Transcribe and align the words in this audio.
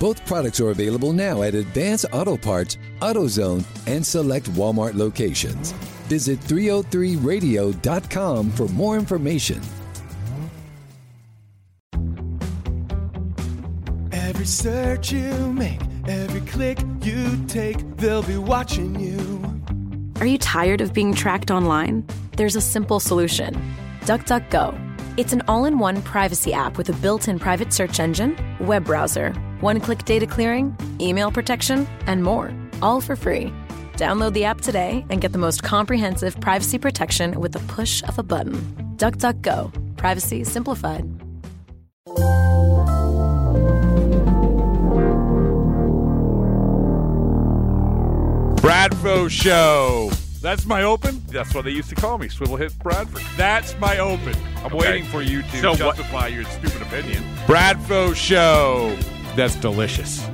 Both 0.00 0.24
products 0.26 0.60
are 0.60 0.70
available 0.70 1.12
now 1.12 1.42
at 1.42 1.54
Advance 1.54 2.04
Auto 2.12 2.36
Parts, 2.36 2.78
AutoZone, 3.00 3.64
and 3.86 4.04
select 4.04 4.50
Walmart 4.52 4.94
locations. 4.94 5.72
Visit 6.08 6.40
303radio.com 6.40 8.50
for 8.50 8.68
more 8.68 8.96
information. 8.96 9.60
Every 14.12 14.46
search 14.46 15.12
you 15.12 15.52
make, 15.52 15.80
every 16.06 16.40
click 16.42 16.78
you 17.02 17.44
take, 17.46 17.96
they'll 17.96 18.22
be 18.22 18.36
watching 18.36 18.98
you. 18.98 19.42
Are 20.20 20.26
you 20.26 20.38
tired 20.38 20.80
of 20.80 20.92
being 20.92 21.14
tracked 21.14 21.50
online? 21.50 22.06
There's 22.36 22.56
a 22.56 22.60
simple 22.60 23.00
solution 23.00 23.54
DuckDuckGo. 24.02 24.80
It's 25.16 25.32
an 25.32 25.42
all 25.46 25.64
in 25.64 25.78
one 25.78 26.02
privacy 26.02 26.52
app 26.52 26.76
with 26.76 26.88
a 26.88 26.92
built 26.94 27.28
in 27.28 27.38
private 27.38 27.72
search 27.72 28.00
engine, 28.00 28.36
web 28.60 28.84
browser, 28.84 29.32
one 29.64 29.80
click 29.80 30.04
data 30.04 30.26
clearing, 30.26 30.76
email 31.00 31.32
protection, 31.32 31.88
and 32.06 32.22
more, 32.22 32.52
all 32.82 33.00
for 33.00 33.16
free. 33.16 33.50
Download 33.94 34.34
the 34.34 34.44
app 34.44 34.60
today 34.60 35.06
and 35.08 35.22
get 35.22 35.32
the 35.32 35.38
most 35.38 35.62
comprehensive 35.62 36.38
privacy 36.38 36.78
protection 36.78 37.40
with 37.40 37.52
the 37.52 37.60
push 37.72 38.02
of 38.02 38.18
a 38.18 38.22
button. 38.22 38.56
DuckDuckGo. 38.98 39.96
Privacy 39.96 40.44
simplified. 40.44 41.04
Bradfo 48.56 49.30
Show. 49.30 50.10
That's 50.40 50.66
my 50.66 50.82
open. 50.82 51.22
That's 51.28 51.54
what 51.54 51.64
they 51.64 51.70
used 51.70 51.88
to 51.90 51.94
call 51.94 52.18
me, 52.18 52.28
Swivel 52.28 52.56
Hit 52.56 52.78
Bradford. 52.80 53.22
That's 53.36 53.78
my 53.78 53.98
open. 53.98 54.34
I'm 54.58 54.66
Okay. 54.66 54.76
waiting 54.76 55.04
for 55.06 55.22
you 55.22 55.42
to 55.42 55.60
So 55.60 55.70
what- 55.70 55.78
justify 55.96 56.28
your 56.28 56.44
stupid 56.44 56.82
opinion. 56.82 57.22
Bradfo 57.46 58.14
Show. 58.14 58.96
That's 59.36 59.56
delicious. 59.56 60.24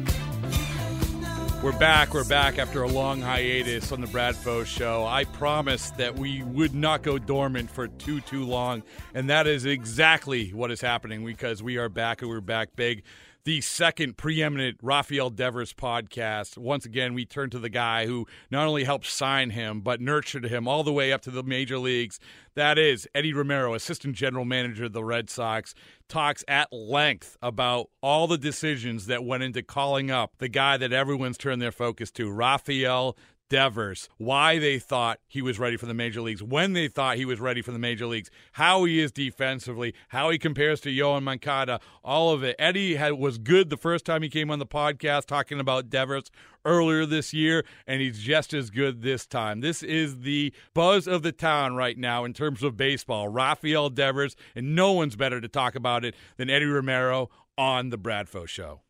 We're 1.62 1.78
back. 1.78 2.12
We're 2.12 2.24
back 2.24 2.58
after 2.58 2.82
a 2.82 2.88
long 2.88 3.22
hiatus 3.22 3.92
on 3.92 4.02
the 4.02 4.06
Brad 4.06 4.34
Bradfo 4.34 4.66
Show. 4.66 5.06
I 5.06 5.24
promised 5.24 5.96
that 5.96 6.18
we 6.18 6.42
would 6.42 6.74
not 6.74 7.02
go 7.02 7.18
dormant 7.18 7.70
for 7.70 7.88
too, 7.88 8.20
too 8.20 8.44
long, 8.44 8.82
and 9.14 9.30
that 9.30 9.46
is 9.46 9.64
exactly 9.64 10.50
what 10.54 10.70
is 10.70 10.82
happening 10.82 11.24
because 11.24 11.62
we 11.62 11.78
are 11.78 11.88
back 11.88 12.20
and 12.20 12.30
we're 12.30 12.40
back 12.40 12.76
big. 12.76 13.02
The 13.44 13.62
second 13.62 14.18
preeminent 14.18 14.76
Rafael 14.82 15.30
Devers 15.30 15.72
podcast. 15.72 16.58
Once 16.58 16.84
again, 16.84 17.14
we 17.14 17.24
turn 17.24 17.48
to 17.50 17.58
the 17.58 17.70
guy 17.70 18.04
who 18.04 18.26
not 18.50 18.66
only 18.66 18.84
helped 18.84 19.06
sign 19.06 19.48
him, 19.48 19.80
but 19.80 19.98
nurtured 19.98 20.44
him 20.44 20.68
all 20.68 20.84
the 20.84 20.92
way 20.92 21.10
up 21.10 21.22
to 21.22 21.30
the 21.30 21.42
major 21.42 21.78
leagues. 21.78 22.20
That 22.54 22.76
is 22.76 23.08
Eddie 23.14 23.32
Romero, 23.32 23.72
assistant 23.72 24.14
general 24.14 24.44
manager 24.44 24.84
of 24.84 24.92
the 24.92 25.02
Red 25.02 25.30
Sox, 25.30 25.74
talks 26.06 26.44
at 26.48 26.70
length 26.70 27.38
about 27.40 27.88
all 28.02 28.26
the 28.26 28.36
decisions 28.36 29.06
that 29.06 29.24
went 29.24 29.42
into 29.42 29.62
calling 29.62 30.10
up 30.10 30.34
the 30.36 30.48
guy 30.48 30.76
that 30.76 30.92
everyone's 30.92 31.38
turned 31.38 31.62
their 31.62 31.72
focus 31.72 32.10
to, 32.10 32.30
Rafael 32.30 33.16
Devers, 33.50 34.08
why 34.16 34.60
they 34.60 34.78
thought 34.78 35.18
he 35.26 35.42
was 35.42 35.58
ready 35.58 35.76
for 35.76 35.86
the 35.86 35.92
major 35.92 36.22
leagues, 36.22 36.42
when 36.42 36.72
they 36.72 36.86
thought 36.86 37.16
he 37.16 37.24
was 37.24 37.40
ready 37.40 37.60
for 37.60 37.72
the 37.72 37.78
major 37.78 38.06
leagues, 38.06 38.30
how 38.52 38.84
he 38.84 39.00
is 39.00 39.10
defensively, 39.10 39.92
how 40.08 40.30
he 40.30 40.38
compares 40.38 40.80
to 40.80 40.88
Yoan 40.88 41.24
Moncada, 41.24 41.80
all 42.04 42.30
of 42.30 42.44
it. 42.44 42.54
Eddie 42.60 42.94
had, 42.94 43.14
was 43.14 43.38
good 43.38 43.68
the 43.68 43.76
first 43.76 44.06
time 44.06 44.22
he 44.22 44.28
came 44.28 44.52
on 44.52 44.60
the 44.60 44.66
podcast 44.66 45.26
talking 45.26 45.58
about 45.58 45.90
Devers 45.90 46.30
earlier 46.64 47.04
this 47.04 47.34
year, 47.34 47.64
and 47.88 48.00
he's 48.00 48.20
just 48.20 48.54
as 48.54 48.70
good 48.70 49.02
this 49.02 49.26
time. 49.26 49.60
This 49.60 49.82
is 49.82 50.20
the 50.20 50.54
buzz 50.72 51.08
of 51.08 51.22
the 51.22 51.32
town 51.32 51.74
right 51.74 51.98
now 51.98 52.24
in 52.24 52.32
terms 52.32 52.62
of 52.62 52.76
baseball. 52.76 53.26
Rafael 53.26 53.90
Devers, 53.90 54.36
and 54.54 54.76
no 54.76 54.92
one's 54.92 55.16
better 55.16 55.40
to 55.40 55.48
talk 55.48 55.74
about 55.74 56.04
it 56.04 56.14
than 56.36 56.48
Eddie 56.48 56.66
Romero 56.66 57.30
on 57.58 57.90
the 57.90 57.98
Bradfo 57.98 58.46
Show. 58.46 58.82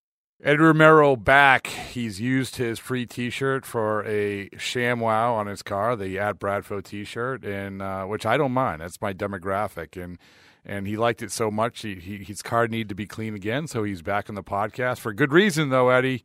Eddie 0.43 0.59
Romero 0.59 1.17
back. 1.17 1.67
He's 1.67 2.19
used 2.19 2.56
his 2.56 2.78
free 2.78 3.05
T-shirt 3.05 3.67
for 3.67 4.03
a 4.06 4.49
ShamWow 4.51 5.34
on 5.34 5.47
his 5.47 5.62
car, 5.62 5.97
the 5.97 6.19
at 6.19 6.39
Bradfo 6.39 6.83
T-shirt, 6.83 7.45
and 7.45 7.83
uh, 7.83 8.05
which 8.06 8.25
I 8.25 8.39
don't 8.39 8.53
mind. 8.53 8.81
That's 8.81 9.03
my 9.03 9.12
demographic, 9.12 10.03
and 10.03 10.17
and 10.65 10.87
he 10.87 10.97
liked 10.97 11.23
it 11.23 11.31
so 11.31 11.50
much. 11.50 11.83
He, 11.83 11.97
he 11.97 12.25
his 12.25 12.41
car 12.41 12.67
needed 12.69 12.89
to 12.89 12.95
be 12.95 13.05
clean 13.05 13.34
again, 13.34 13.67
so 13.67 13.84
he's 13.84 14.00
back 14.00 14.31
on 14.31 14.34
the 14.34 14.43
podcast 14.43 14.99
for 15.00 15.12
good 15.12 15.31
reason, 15.31 15.69
though. 15.69 15.91
Eddie, 15.91 16.25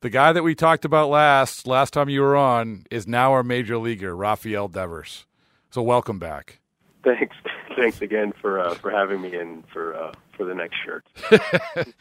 the 0.00 0.10
guy 0.10 0.32
that 0.32 0.42
we 0.42 0.54
talked 0.54 0.86
about 0.86 1.10
last 1.10 1.66
last 1.66 1.92
time 1.92 2.08
you 2.08 2.22
were 2.22 2.36
on, 2.36 2.86
is 2.90 3.06
now 3.06 3.32
our 3.32 3.42
major 3.42 3.76
leaguer, 3.76 4.16
Rafael 4.16 4.68
Devers. 4.68 5.26
So 5.70 5.82
welcome 5.82 6.18
back. 6.18 6.60
Thanks, 7.04 7.36
thanks 7.76 8.00
again 8.00 8.32
for 8.40 8.58
uh, 8.58 8.72
for 8.76 8.90
having 8.90 9.20
me 9.20 9.34
and 9.34 9.64
for 9.70 9.94
uh, 9.94 10.14
for 10.34 10.46
the 10.46 10.54
next 10.54 10.76
shirt. 10.82 11.04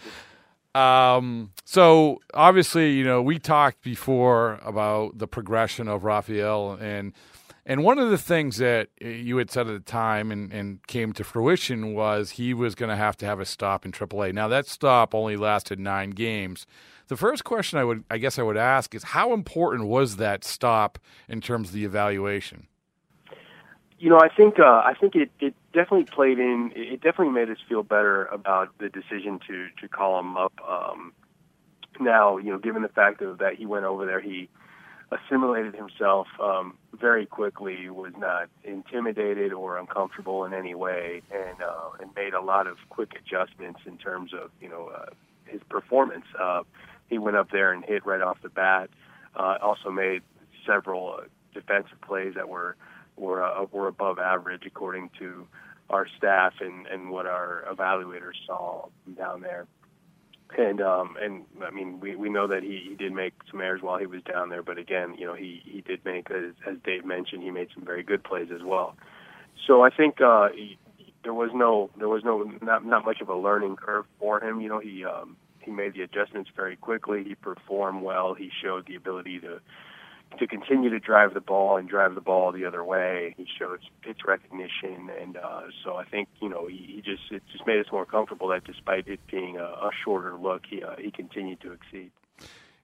Um, 0.75 1.51
so 1.65 2.19
obviously, 2.33 2.91
you 2.91 3.03
know, 3.03 3.21
we 3.21 3.39
talked 3.39 3.81
before 3.81 4.59
about 4.63 5.17
the 5.17 5.27
progression 5.27 5.87
of 5.87 6.03
Rafael 6.03 6.77
and 6.79 7.13
and 7.65 7.83
one 7.83 7.99
of 7.99 8.09
the 8.09 8.17
things 8.17 8.57
that 8.57 8.89
you 8.99 9.37
had 9.37 9.51
said 9.51 9.67
at 9.67 9.73
the 9.73 9.91
time 9.91 10.31
and, 10.31 10.51
and 10.51 10.85
came 10.87 11.13
to 11.13 11.23
fruition 11.23 11.93
was 11.93 12.31
he 12.31 12.51
was 12.51 12.73
going 12.73 12.89
to 12.89 12.95
have 12.95 13.15
to 13.17 13.27
have 13.27 13.39
a 13.39 13.45
stop 13.45 13.85
in 13.85 13.91
AAA. 13.91 14.33
Now 14.33 14.47
that 14.47 14.65
stop 14.65 15.13
only 15.13 15.37
lasted 15.37 15.79
nine 15.79 16.09
games. 16.09 16.65
The 17.09 17.17
first 17.17 17.43
question 17.43 17.77
I 17.77 17.83
would, 17.83 18.03
I 18.09 18.17
guess, 18.17 18.39
I 18.39 18.43
would 18.43 18.57
ask 18.57 18.95
is 18.95 19.03
how 19.03 19.33
important 19.33 19.87
was 19.87 20.15
that 20.15 20.43
stop 20.43 20.97
in 21.27 21.41
terms 21.41 21.69
of 21.69 21.73
the 21.75 21.85
evaluation? 21.85 22.67
You 23.99 24.09
know, 24.09 24.19
I 24.19 24.29
think 24.29 24.59
uh, 24.59 24.63
I 24.63 24.93
think 24.99 25.15
it, 25.15 25.29
it 25.41 25.53
definitely 25.73 26.05
played 26.05 26.39
in. 26.39 26.71
It 26.73 27.01
definitely 27.01 27.33
made 27.33 27.49
us 27.49 27.57
feel 27.67 27.83
better 27.83 28.25
about 28.25 28.69
the 28.77 28.87
decision 28.87 29.39
to 29.47 29.67
to 29.81 29.89
call 29.89 30.19
him 30.19 30.37
up. 30.37 30.53
Um, 30.65 31.11
now, 31.99 32.37
you 32.37 32.49
know, 32.51 32.57
given 32.57 32.81
the 32.81 32.87
fact 32.87 33.21
of 33.21 33.39
that 33.39 33.55
he 33.55 33.65
went 33.65 33.83
over 33.83 34.05
there, 34.05 34.21
he 34.21 34.47
assimilated 35.11 35.75
himself 35.75 36.27
um, 36.41 36.77
very 36.93 37.25
quickly, 37.25 37.89
was 37.89 38.13
not 38.17 38.47
intimidated 38.63 39.51
or 39.51 39.77
uncomfortable 39.77 40.45
in 40.45 40.53
any 40.53 40.75
way, 40.75 41.21
and 41.31 41.61
uh, 41.61 41.89
and 41.99 42.09
made 42.15 42.33
a 42.33 42.41
lot 42.41 42.67
of 42.67 42.77
quick 42.87 43.11
adjustments 43.19 43.81
in 43.85 43.97
terms 43.97 44.31
of 44.33 44.49
you 44.61 44.69
know 44.69 44.91
uh, 44.95 45.07
his 45.43 45.61
performance. 45.69 46.25
Uh, 46.39 46.63
he 47.09 47.17
went 47.17 47.35
up 47.35 47.51
there 47.51 47.73
and 47.73 47.83
hit 47.83 48.05
right 48.05 48.21
off 48.21 48.37
the 48.41 48.49
bat. 48.49 48.89
Uh, 49.35 49.57
also 49.61 49.91
made 49.91 50.21
several 50.65 51.19
defensive 51.53 51.99
plays 52.01 52.35
that 52.35 52.47
were 52.47 52.77
were 53.19 53.43
uh, 53.43 53.65
were 53.71 53.87
above 53.87 54.17
average 54.19 54.63
according 54.65 55.09
to 55.19 55.47
our 55.89 56.07
staff 56.17 56.53
and 56.61 56.87
and 56.87 57.09
what 57.09 57.25
our 57.25 57.65
evaluators 57.71 58.37
saw 58.45 58.87
down 59.17 59.41
there. 59.41 59.67
And 60.57 60.81
um 60.81 61.15
and 61.21 61.45
I 61.63 61.69
mean 61.71 61.99
we 61.99 62.15
we 62.15 62.29
know 62.29 62.47
that 62.47 62.63
he, 62.63 62.85
he 62.89 62.95
did 62.95 63.13
make 63.13 63.33
some 63.51 63.61
errors 63.61 63.81
while 63.81 63.99
he 63.99 64.05
was 64.05 64.23
down 64.23 64.49
there, 64.49 64.63
but 64.63 64.77
again, 64.77 65.15
you 65.17 65.25
know, 65.25 65.35
he 65.35 65.61
he 65.65 65.81
did 65.81 66.03
make 66.05 66.31
as, 66.31 66.53
as 66.67 66.77
Dave 66.83 67.05
mentioned, 67.05 67.43
he 67.43 67.51
made 67.51 67.69
some 67.73 67.85
very 67.85 68.03
good 68.03 68.23
plays 68.23 68.49
as 68.53 68.63
well. 68.63 68.95
So 69.67 69.83
I 69.83 69.89
think 69.89 70.21
uh 70.21 70.49
he, 70.49 70.77
there 71.23 71.33
was 71.33 71.51
no 71.53 71.89
there 71.97 72.09
was 72.09 72.23
no 72.23 72.51
not 72.61 72.85
not 72.85 73.05
much 73.05 73.21
of 73.21 73.29
a 73.29 73.35
learning 73.35 73.75
curve 73.75 74.05
for 74.19 74.43
him. 74.43 74.61
You 74.61 74.69
know, 74.69 74.79
he 74.79 75.05
um 75.05 75.37
he 75.59 75.71
made 75.71 75.93
the 75.93 76.01
adjustments 76.01 76.49
very 76.55 76.75
quickly. 76.75 77.23
He 77.23 77.35
performed 77.35 78.01
well. 78.01 78.33
He 78.33 78.49
showed 78.63 78.87
the 78.87 78.95
ability 78.95 79.39
to 79.41 79.59
to 80.37 80.47
continue 80.47 80.89
to 80.89 80.99
drive 80.99 81.33
the 81.33 81.41
ball 81.41 81.77
and 81.77 81.89
drive 81.89 82.15
the 82.15 82.21
ball 82.21 82.51
the 82.51 82.65
other 82.65 82.83
way. 82.83 83.33
He 83.37 83.47
showed 83.57 83.79
pitch 84.01 84.19
recognition, 84.27 85.09
and 85.19 85.37
uh, 85.37 85.63
so 85.83 85.95
I 85.95 86.05
think 86.05 86.29
you 86.41 86.49
know 86.49 86.67
he, 86.67 86.77
he 86.77 87.01
just 87.01 87.23
it 87.31 87.41
just 87.51 87.65
made 87.65 87.79
us 87.79 87.91
more 87.91 88.05
comfortable 88.05 88.47
that 88.49 88.63
despite 88.63 89.07
it 89.07 89.19
being 89.29 89.57
a, 89.57 89.63
a 89.63 89.89
shorter 90.03 90.35
look, 90.35 90.63
he 90.69 90.83
uh, 90.83 90.95
he 90.97 91.11
continued 91.11 91.61
to 91.61 91.71
exceed. 91.71 92.11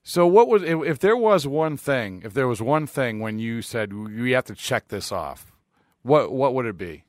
So, 0.08 0.28
what 0.28 0.48
was 0.48 0.64
if, 0.64 0.84
if 0.84 1.00
there 1.00 1.18
was 1.18 1.48
one 1.48 1.78
thing? 1.78 2.22
If 2.24 2.34
there 2.34 2.48
was 2.48 2.62
one 2.62 2.88
thing 2.88 3.20
when 3.20 3.40
you 3.40 3.62
said 3.62 3.92
we 3.92 4.32
have 4.32 4.46
to 4.46 4.56
check 4.56 4.90
this 4.90 5.12
off, 5.12 5.52
what 6.04 6.32
what 6.32 6.54
would 6.54 6.66
it 6.66 6.78
be? 6.78 7.06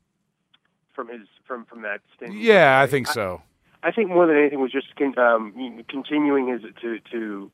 From 0.94 1.08
his 1.08 1.28
from 1.46 1.64
from 1.66 1.82
that 1.82 2.00
stint. 2.16 2.34
Yeah, 2.38 2.80
I 2.80 2.86
think 2.86 3.06
so. 3.06 3.42
I, 3.82 3.88
I 3.88 3.92
think 3.92 4.08
more 4.08 4.26
than 4.26 4.36
anything 4.36 4.60
was 4.60 4.72
just 4.72 4.88
um, 5.18 5.52
continuing 5.88 6.48
his 6.48 6.62
to 6.80 6.98
to 7.12 7.50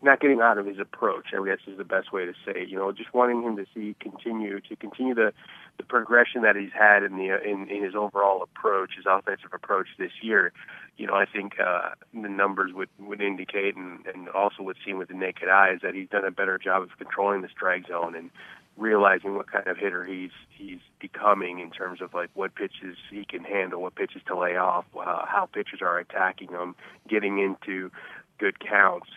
not 0.00 0.20
getting 0.20 0.40
out 0.40 0.58
of 0.58 0.66
his 0.66 0.78
approach. 0.78 1.26
I 1.32 1.44
guess 1.44 1.58
is 1.66 1.76
the 1.76 1.84
best 1.84 2.12
way 2.12 2.24
to 2.24 2.32
say 2.44 2.62
it. 2.62 2.68
You 2.68 2.78
know, 2.78 2.92
just 2.92 3.12
wanting 3.12 3.42
him 3.42 3.56
to 3.56 3.66
see 3.74 3.96
continue 4.00 4.60
to 4.60 4.76
continue 4.76 5.14
the 5.14 5.32
the 5.76 5.84
progression 5.84 6.42
that 6.42 6.56
he's 6.56 6.72
had 6.72 7.02
in 7.02 7.16
the 7.16 7.42
in, 7.42 7.68
in 7.68 7.82
his 7.82 7.94
overall 7.94 8.42
approach, 8.42 8.90
his 8.96 9.06
offensive 9.08 9.50
approach 9.52 9.88
this 9.98 10.12
year. 10.22 10.52
You 10.96 11.06
know, 11.06 11.14
I 11.14 11.26
think 11.26 11.54
uh, 11.60 11.90
the 12.12 12.28
numbers 12.28 12.72
would 12.72 12.88
would 13.00 13.20
indicate, 13.20 13.76
and, 13.76 14.06
and 14.06 14.28
also 14.28 14.62
would 14.62 14.76
seem 14.84 14.98
with 14.98 15.08
the 15.08 15.14
naked 15.14 15.48
eye, 15.48 15.72
is 15.74 15.80
that 15.82 15.94
he's 15.94 16.08
done 16.08 16.24
a 16.24 16.30
better 16.30 16.58
job 16.58 16.82
of 16.82 16.90
controlling 16.98 17.42
the 17.42 17.48
strike 17.48 17.86
zone 17.88 18.14
and 18.14 18.30
realizing 18.76 19.34
what 19.34 19.50
kind 19.50 19.66
of 19.66 19.76
hitter 19.76 20.04
he's 20.04 20.30
he's 20.50 20.78
becoming 21.00 21.58
in 21.58 21.70
terms 21.70 22.00
of 22.00 22.14
like 22.14 22.30
what 22.34 22.54
pitches 22.54 22.96
he 23.10 23.24
can 23.24 23.42
handle, 23.42 23.82
what 23.82 23.96
pitches 23.96 24.22
to 24.28 24.38
lay 24.38 24.56
off, 24.56 24.84
uh, 24.96 25.26
how 25.26 25.48
pitchers 25.52 25.80
are 25.82 25.98
attacking 25.98 26.48
him, 26.48 26.76
getting 27.08 27.38
into 27.38 27.90
good 28.38 28.60
counts 28.60 29.08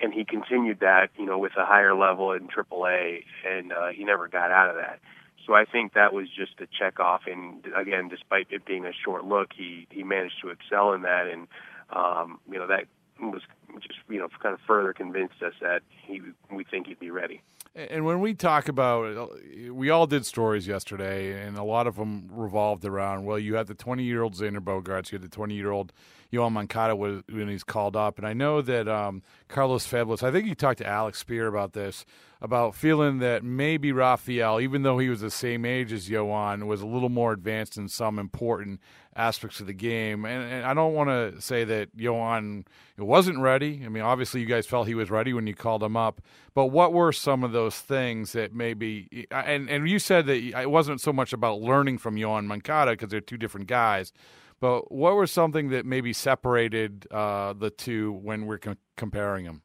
and 0.00 0.12
he 0.12 0.24
continued 0.24 0.80
that, 0.80 1.08
you 1.18 1.26
know, 1.26 1.38
with 1.38 1.52
a 1.56 1.64
higher 1.64 1.94
level 1.94 2.32
in 2.32 2.48
AAA, 2.48 3.24
and 3.46 3.72
uh, 3.72 3.88
he 3.88 4.04
never 4.04 4.28
got 4.28 4.50
out 4.50 4.70
of 4.70 4.76
that. 4.76 5.00
So 5.46 5.54
I 5.54 5.64
think 5.64 5.94
that 5.94 6.12
was 6.12 6.28
just 6.28 6.60
a 6.60 6.66
check 6.66 7.00
off, 7.00 7.22
and 7.26 7.64
again, 7.74 8.08
despite 8.08 8.48
it 8.50 8.66
being 8.66 8.84
a 8.84 8.92
short 8.92 9.24
look, 9.24 9.48
he 9.56 9.86
he 9.90 10.02
managed 10.02 10.40
to 10.42 10.50
excel 10.50 10.92
in 10.92 11.02
that, 11.02 11.26
and 11.26 11.48
um, 11.90 12.38
you 12.50 12.58
know 12.58 12.66
that 12.66 12.84
was 13.20 13.42
just 13.80 13.98
you 14.10 14.18
know 14.18 14.28
kind 14.42 14.52
of 14.52 14.60
further 14.66 14.92
convinced 14.92 15.42
us 15.42 15.54
that 15.62 15.80
he 15.88 16.20
we 16.52 16.64
think 16.64 16.86
he'd 16.86 17.00
be 17.00 17.10
ready. 17.10 17.40
And 17.74 18.04
when 18.04 18.20
we 18.20 18.34
talk 18.34 18.68
about, 18.68 19.30
we 19.70 19.88
all 19.88 20.06
did 20.06 20.26
stories 20.26 20.66
yesterday, 20.66 21.46
and 21.46 21.56
a 21.56 21.62
lot 21.62 21.86
of 21.86 21.96
them 21.96 22.28
revolved 22.30 22.84
around. 22.84 23.24
Well, 23.24 23.38
you 23.38 23.54
had 23.54 23.68
the 23.68 23.74
twenty-year-old 23.74 24.34
Xander 24.34 24.60
Bogaerts, 24.60 25.12
you 25.12 25.16
had 25.16 25.22
the 25.22 25.34
twenty-year-old 25.34 25.92
Yoan 26.32 26.52
Moncada 26.52 26.94
when 26.94 27.48
he's 27.48 27.64
called 27.64 27.96
up, 27.96 28.18
and 28.18 28.26
I 28.26 28.34
know 28.34 28.60
that 28.60 28.86
um, 28.86 29.22
Carlos 29.48 29.86
Febles. 29.86 30.22
I 30.22 30.30
think 30.30 30.46
he 30.46 30.54
talked 30.54 30.78
to 30.78 30.86
Alex 30.86 31.24
Speier 31.24 31.48
about 31.48 31.72
this, 31.72 32.04
about 32.42 32.74
feeling 32.74 33.18
that 33.18 33.42
maybe 33.42 33.92
Rafael, 33.92 34.60
even 34.60 34.82
though 34.82 34.98
he 34.98 35.08
was 35.08 35.22
the 35.22 35.30
same 35.30 35.64
age 35.64 35.92
as 35.92 36.08
Yoan, 36.08 36.66
was 36.66 36.82
a 36.82 36.86
little 36.86 37.08
more 37.08 37.32
advanced 37.32 37.78
in 37.78 37.88
some 37.88 38.18
important 38.18 38.80
aspects 39.16 39.58
of 39.58 39.66
the 39.66 39.72
game. 39.72 40.24
And, 40.24 40.44
and 40.52 40.66
I 40.66 40.74
don't 40.74 40.92
want 40.92 41.08
to 41.08 41.40
say 41.40 41.64
that 41.64 41.96
Yoan 41.96 42.66
wasn't 42.98 43.38
ready. 43.38 43.82
I 43.84 43.88
mean, 43.88 44.02
obviously, 44.02 44.40
you 44.40 44.46
guys 44.46 44.66
felt 44.66 44.86
he 44.86 44.94
was 44.94 45.10
ready 45.10 45.32
when 45.32 45.46
you 45.46 45.54
called 45.54 45.82
him 45.82 45.96
up. 45.96 46.20
But 46.54 46.66
what 46.66 46.92
were 46.92 47.12
some 47.12 47.42
of 47.42 47.52
those 47.52 47.76
things 47.76 48.32
that 48.32 48.54
maybe? 48.54 49.26
And 49.30 49.68
and 49.70 49.88
you 49.88 49.98
said 49.98 50.26
that 50.26 50.36
it 50.36 50.70
wasn't 50.70 51.00
so 51.00 51.12
much 51.12 51.32
about 51.32 51.60
learning 51.60 51.98
from 51.98 52.16
Yoan 52.16 52.46
Moncada 52.46 52.92
because 52.92 53.08
they're 53.08 53.20
two 53.20 53.38
different 53.38 53.66
guys. 53.66 54.12
But 54.60 54.90
what 54.90 55.14
was 55.16 55.30
something 55.30 55.68
that 55.70 55.86
maybe 55.86 56.12
separated 56.12 57.06
uh, 57.10 57.52
the 57.52 57.70
two 57.70 58.12
when 58.12 58.46
we're 58.46 58.58
com- 58.58 58.78
comparing 58.96 59.44
them? 59.44 59.62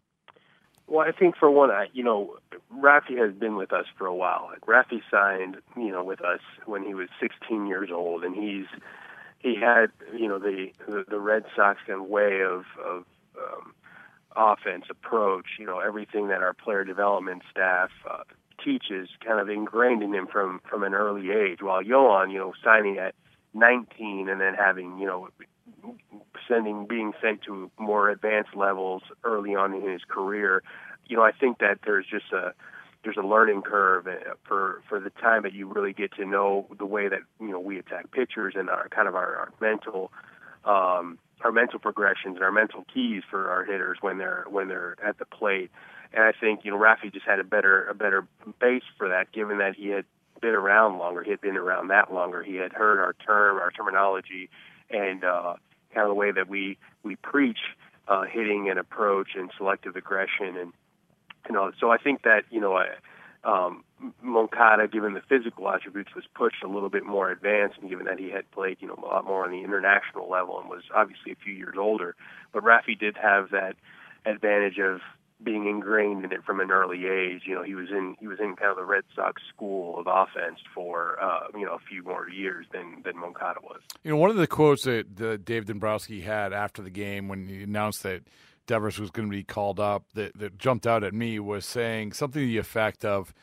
Well, 0.88 1.07
I 1.07 1.12
think 1.12 1.36
for 1.38 1.50
one, 1.50 1.72
I, 1.72 1.88
you 1.94 2.04
know, 2.04 2.38
Rafi 2.75 3.18
has 3.18 3.34
been 3.34 3.56
with 3.56 3.74
us 3.74 3.86
for 3.98 4.06
a 4.06 4.13
while. 4.13 4.50
Like 4.51 4.62
Rafi 4.62 5.01
signed, 5.10 5.57
you 5.75 5.92
know, 5.92 6.04
with 6.04 6.22
us 6.22 6.42
when 6.66 6.84
he 6.84 6.94
was 6.94 7.10
16 7.19 7.66
years 7.68 7.90
old, 7.92 8.24
and 8.24 8.36
he's 8.36 8.68
he 9.40 9.56
had, 9.56 9.88
you 10.13 10.28
know, 10.28 10.40
the 10.40 10.72
the, 10.88 11.06
the 11.10 11.19
Red 11.19 11.46
Sox 11.56 11.80
kind 11.88 12.01
of 12.01 12.07
way 12.07 12.42
of 12.42 12.66
of 12.84 13.06
um, 13.38 13.74
offense 14.36 14.86
approach. 14.89 15.46
You 15.57 15.66
know, 15.66 15.80
everything 15.80 16.28
that 16.28 16.44
our 16.44 16.54
player 16.54 16.84
development 16.84 17.44
staff 17.50 17.89
uh, 18.10 18.24
teaches, 18.63 19.10
kind 19.25 19.39
of 19.39 19.50
ingrained 19.50 20.04
in 20.04 20.13
him 20.13 20.28
from 20.28 20.62
from 20.69 20.84
an 20.84 20.94
early 20.94 21.31
age. 21.31 21.62
While 21.62 21.81
Yoan, 21.81 22.31
you 22.31 22.39
know, 22.39 22.54
signing 22.63 22.98
at 22.98 23.16
19 23.53 24.29
and 24.29 24.41
then 24.41 24.53
having, 24.53 24.97
you 24.97 25.05
know, 25.05 25.29
sending 26.47 26.85
being 26.88 27.13
sent 27.21 27.41
to 27.44 27.69
more 27.77 28.09
advanced 28.09 28.55
levels 28.55 29.03
early 29.23 29.55
on 29.55 29.73
in 29.73 29.88
his 29.88 30.01
career, 30.07 30.63
you 31.07 31.17
know, 31.17 31.23
I 31.23 31.31
think 31.31 31.59
that 31.59 31.79
there's 31.85 32.05
just 32.05 32.31
a 32.31 32.53
there's 33.03 33.17
a 33.17 33.25
learning 33.25 33.61
curve 33.61 34.07
uh, 34.07 34.33
for 34.47 34.81
for 34.88 35.00
the 35.00 35.09
time 35.09 35.44
that 35.44 35.53
you 35.53 35.67
really 35.67 35.94
get 35.94 36.13
to 36.13 36.25
know 36.25 36.67
the 36.77 36.85
way 36.85 37.07
that 37.07 37.19
you 37.39 37.50
know 37.50 37.59
we 37.59 37.77
attack 37.77 38.11
pitchers 38.11 38.53
and 38.57 38.69
our 38.69 38.88
kind 38.89 39.07
of 39.07 39.15
our, 39.15 39.35
our 39.35 39.51
mental 39.59 40.11
um, 40.65 41.19
our 41.44 41.51
mental 41.51 41.79
progressions 41.79 42.35
and 42.35 42.44
our 42.44 42.51
mental 42.51 42.85
keys 42.94 43.23
for 43.29 43.50
our 43.50 43.65
hitters 43.65 43.97
when 44.01 44.17
they're 44.17 44.45
when 44.50 44.67
they're 44.67 44.95
at 45.03 45.17
the 45.19 45.25
plate. 45.25 45.71
And 46.13 46.23
I 46.23 46.31
think 46.31 46.61
you 46.63 46.71
know 46.71 46.77
Rafi 46.77 47.11
just 47.11 47.25
had 47.25 47.39
a 47.39 47.44
better 47.44 47.85
a 47.85 47.94
better 47.94 48.25
base 48.59 48.83
for 48.97 49.09
that, 49.09 49.31
given 49.31 49.57
that 49.57 49.75
he 49.75 49.89
had 49.89 50.05
been 50.44 50.54
around 50.54 51.00
longer. 51.00 51.24
He 51.24 51.31
had 51.31 51.42
been 51.42 51.57
around 51.57 51.88
that 51.88 52.13
longer. 52.13 52.44
He 52.44 52.57
had 52.57 52.74
heard 52.74 53.00
our 53.00 53.13
term, 53.13 53.57
our 53.57 53.72
terminology, 53.72 54.50
and 54.92 55.24
uh, 55.24 55.56
kind 55.94 56.04
of 56.04 56.10
the 56.10 56.13
way 56.13 56.31
that 56.31 56.48
we 56.48 56.78
we 57.01 57.16
preach 57.16 57.60
uh, 58.07 58.24
hitting 58.24 58.69
and 58.69 58.78
approach 58.78 59.30
and 59.36 59.50
selective 59.57 59.95
aggression, 59.95 60.57
and 60.57 60.74
you 61.48 61.56
know. 61.56 61.72
So 61.80 61.90
I 61.90 61.98
think 61.98 62.24
that 62.24 62.44
you 62.51 62.60
know, 62.60 62.75
I, 62.75 62.88
um, 63.45 63.86
Moncada, 64.22 64.88
given 64.88 65.13
the 65.13 65.22
physical 65.22 65.69
attributes, 65.69 66.13
was 66.13 66.25
pushed 66.36 66.62
a 66.63 66.68
little 66.68 66.89
bit 66.89 67.06
more 67.06 67.31
advanced, 67.31 67.78
and 67.80 67.89
given 67.89 68.06
that 68.06 68.19
he 68.19 68.30
had 68.30 68.50
played 68.51 68.78
you 68.81 68.88
know 68.88 69.00
a 69.01 69.06
lot 69.06 69.25
more 69.25 69.46
on 69.46 69.51
the 69.51 69.63
international 69.63 70.30
level 70.30 70.60
and 70.60 70.69
was 70.69 70.84
obviously 70.94 71.31
a 71.31 71.38
few 71.44 71.54
years 71.54 71.75
older. 71.80 72.16
But 72.51 72.63
Rafi 72.63 73.00
did 73.00 73.16
have 73.18 73.51
that 73.51 73.75
advantage 74.25 74.78
of 74.80 75.00
being 75.44 75.68
ingrained 75.68 76.24
in 76.25 76.31
it 76.31 76.44
from 76.44 76.60
an 76.60 76.72
early 76.72 77.06
age. 77.06 77.44
You 77.45 77.56
know, 77.56 77.63
he 77.63 77.75
was 77.75 77.90
in 77.90 78.16
he 78.19 78.28
was 78.28 78.40
in 78.40 78.56
kind 78.56 78.72
of 78.72 78.78
the 78.78 78.86
Red 78.86 79.04
Sox 79.16 79.42
school 79.54 80.00
of 80.00 80.07
offense 80.07 80.60
for 80.74 81.22
uh, 81.22 81.48
you 81.54 81.66
know 81.66 81.74
a 81.74 81.80
few 81.80 82.04
more 82.04 82.30
years 82.30 82.66
than 82.72 83.01
than 83.04 83.18
Moncada 83.18 83.60
was. 83.62 83.81
You 84.04 84.12
know, 84.12 84.18
one 84.18 84.30
of 84.30 84.38
the 84.38 84.48
quotes 84.48 84.84
that, 84.84 85.16
that 85.18 85.45
Dave 85.45 85.66
Dombrowski 85.66 86.22
had 86.22 86.54
after 86.54 86.81
the 86.81 86.90
game 86.90 87.28
when 87.28 87.48
he 87.48 87.63
announced 87.63 88.04
that 88.04 88.24
Devers 88.66 89.00
was 89.00 89.12
going 89.12 89.28
to 89.28 89.36
be 89.36 89.44
called 89.44 89.80
up 89.80 90.06
that, 90.13 90.38
that 90.38 90.57
jumped 90.57 90.88
out 90.88 91.04
at 91.04 91.13
me 91.13 91.40
was 91.40 91.66
saying 91.66 92.13
something 92.13 92.42
to 92.42 92.48
the 92.48 92.57
effect 92.57 93.04
of 93.04 93.34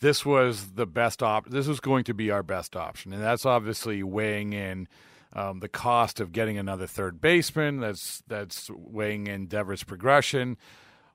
this 0.00 0.24
was 0.24 0.72
the 0.72 0.86
best 0.86 1.22
op 1.22 1.48
this 1.48 1.66
was 1.66 1.80
going 1.80 2.04
to 2.04 2.14
be 2.14 2.30
our 2.30 2.44
best 2.44 2.76
option 2.76 3.12
and 3.12 3.22
that's 3.22 3.44
obviously 3.44 4.02
weighing 4.02 4.52
in 4.52 4.86
um, 5.32 5.58
the 5.58 5.68
cost 5.68 6.20
of 6.20 6.32
getting 6.32 6.56
another 6.56 6.86
third 6.86 7.20
baseman 7.20 7.80
that's 7.80 8.22
that's 8.28 8.70
weighing 8.70 9.26
in 9.26 9.46
Devers 9.46 9.82
progression 9.82 10.56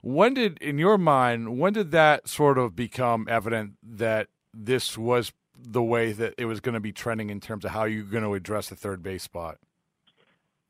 when 0.03 0.33
did, 0.33 0.57
in 0.61 0.77
your 0.77 0.97
mind, 0.97 1.57
when 1.57 1.71
did 1.71 1.91
that 1.91 2.27
sort 2.27 2.57
of 2.57 2.75
become 2.75 3.25
evident 3.29 3.75
that 3.81 4.27
this 4.53 4.97
was 4.97 5.31
the 5.57 5.81
way 5.81 6.11
that 6.11 6.33
it 6.38 6.45
was 6.45 6.59
going 6.59 6.73
to 6.73 6.81
be 6.81 6.91
trending 6.91 7.29
in 7.29 7.39
terms 7.39 7.63
of 7.63 7.71
how 7.71 7.85
you're 7.85 8.03
going 8.03 8.23
to 8.25 8.33
address 8.33 8.67
the 8.67 8.75
third 8.75 9.01
base 9.01 9.23
spot? 9.23 9.59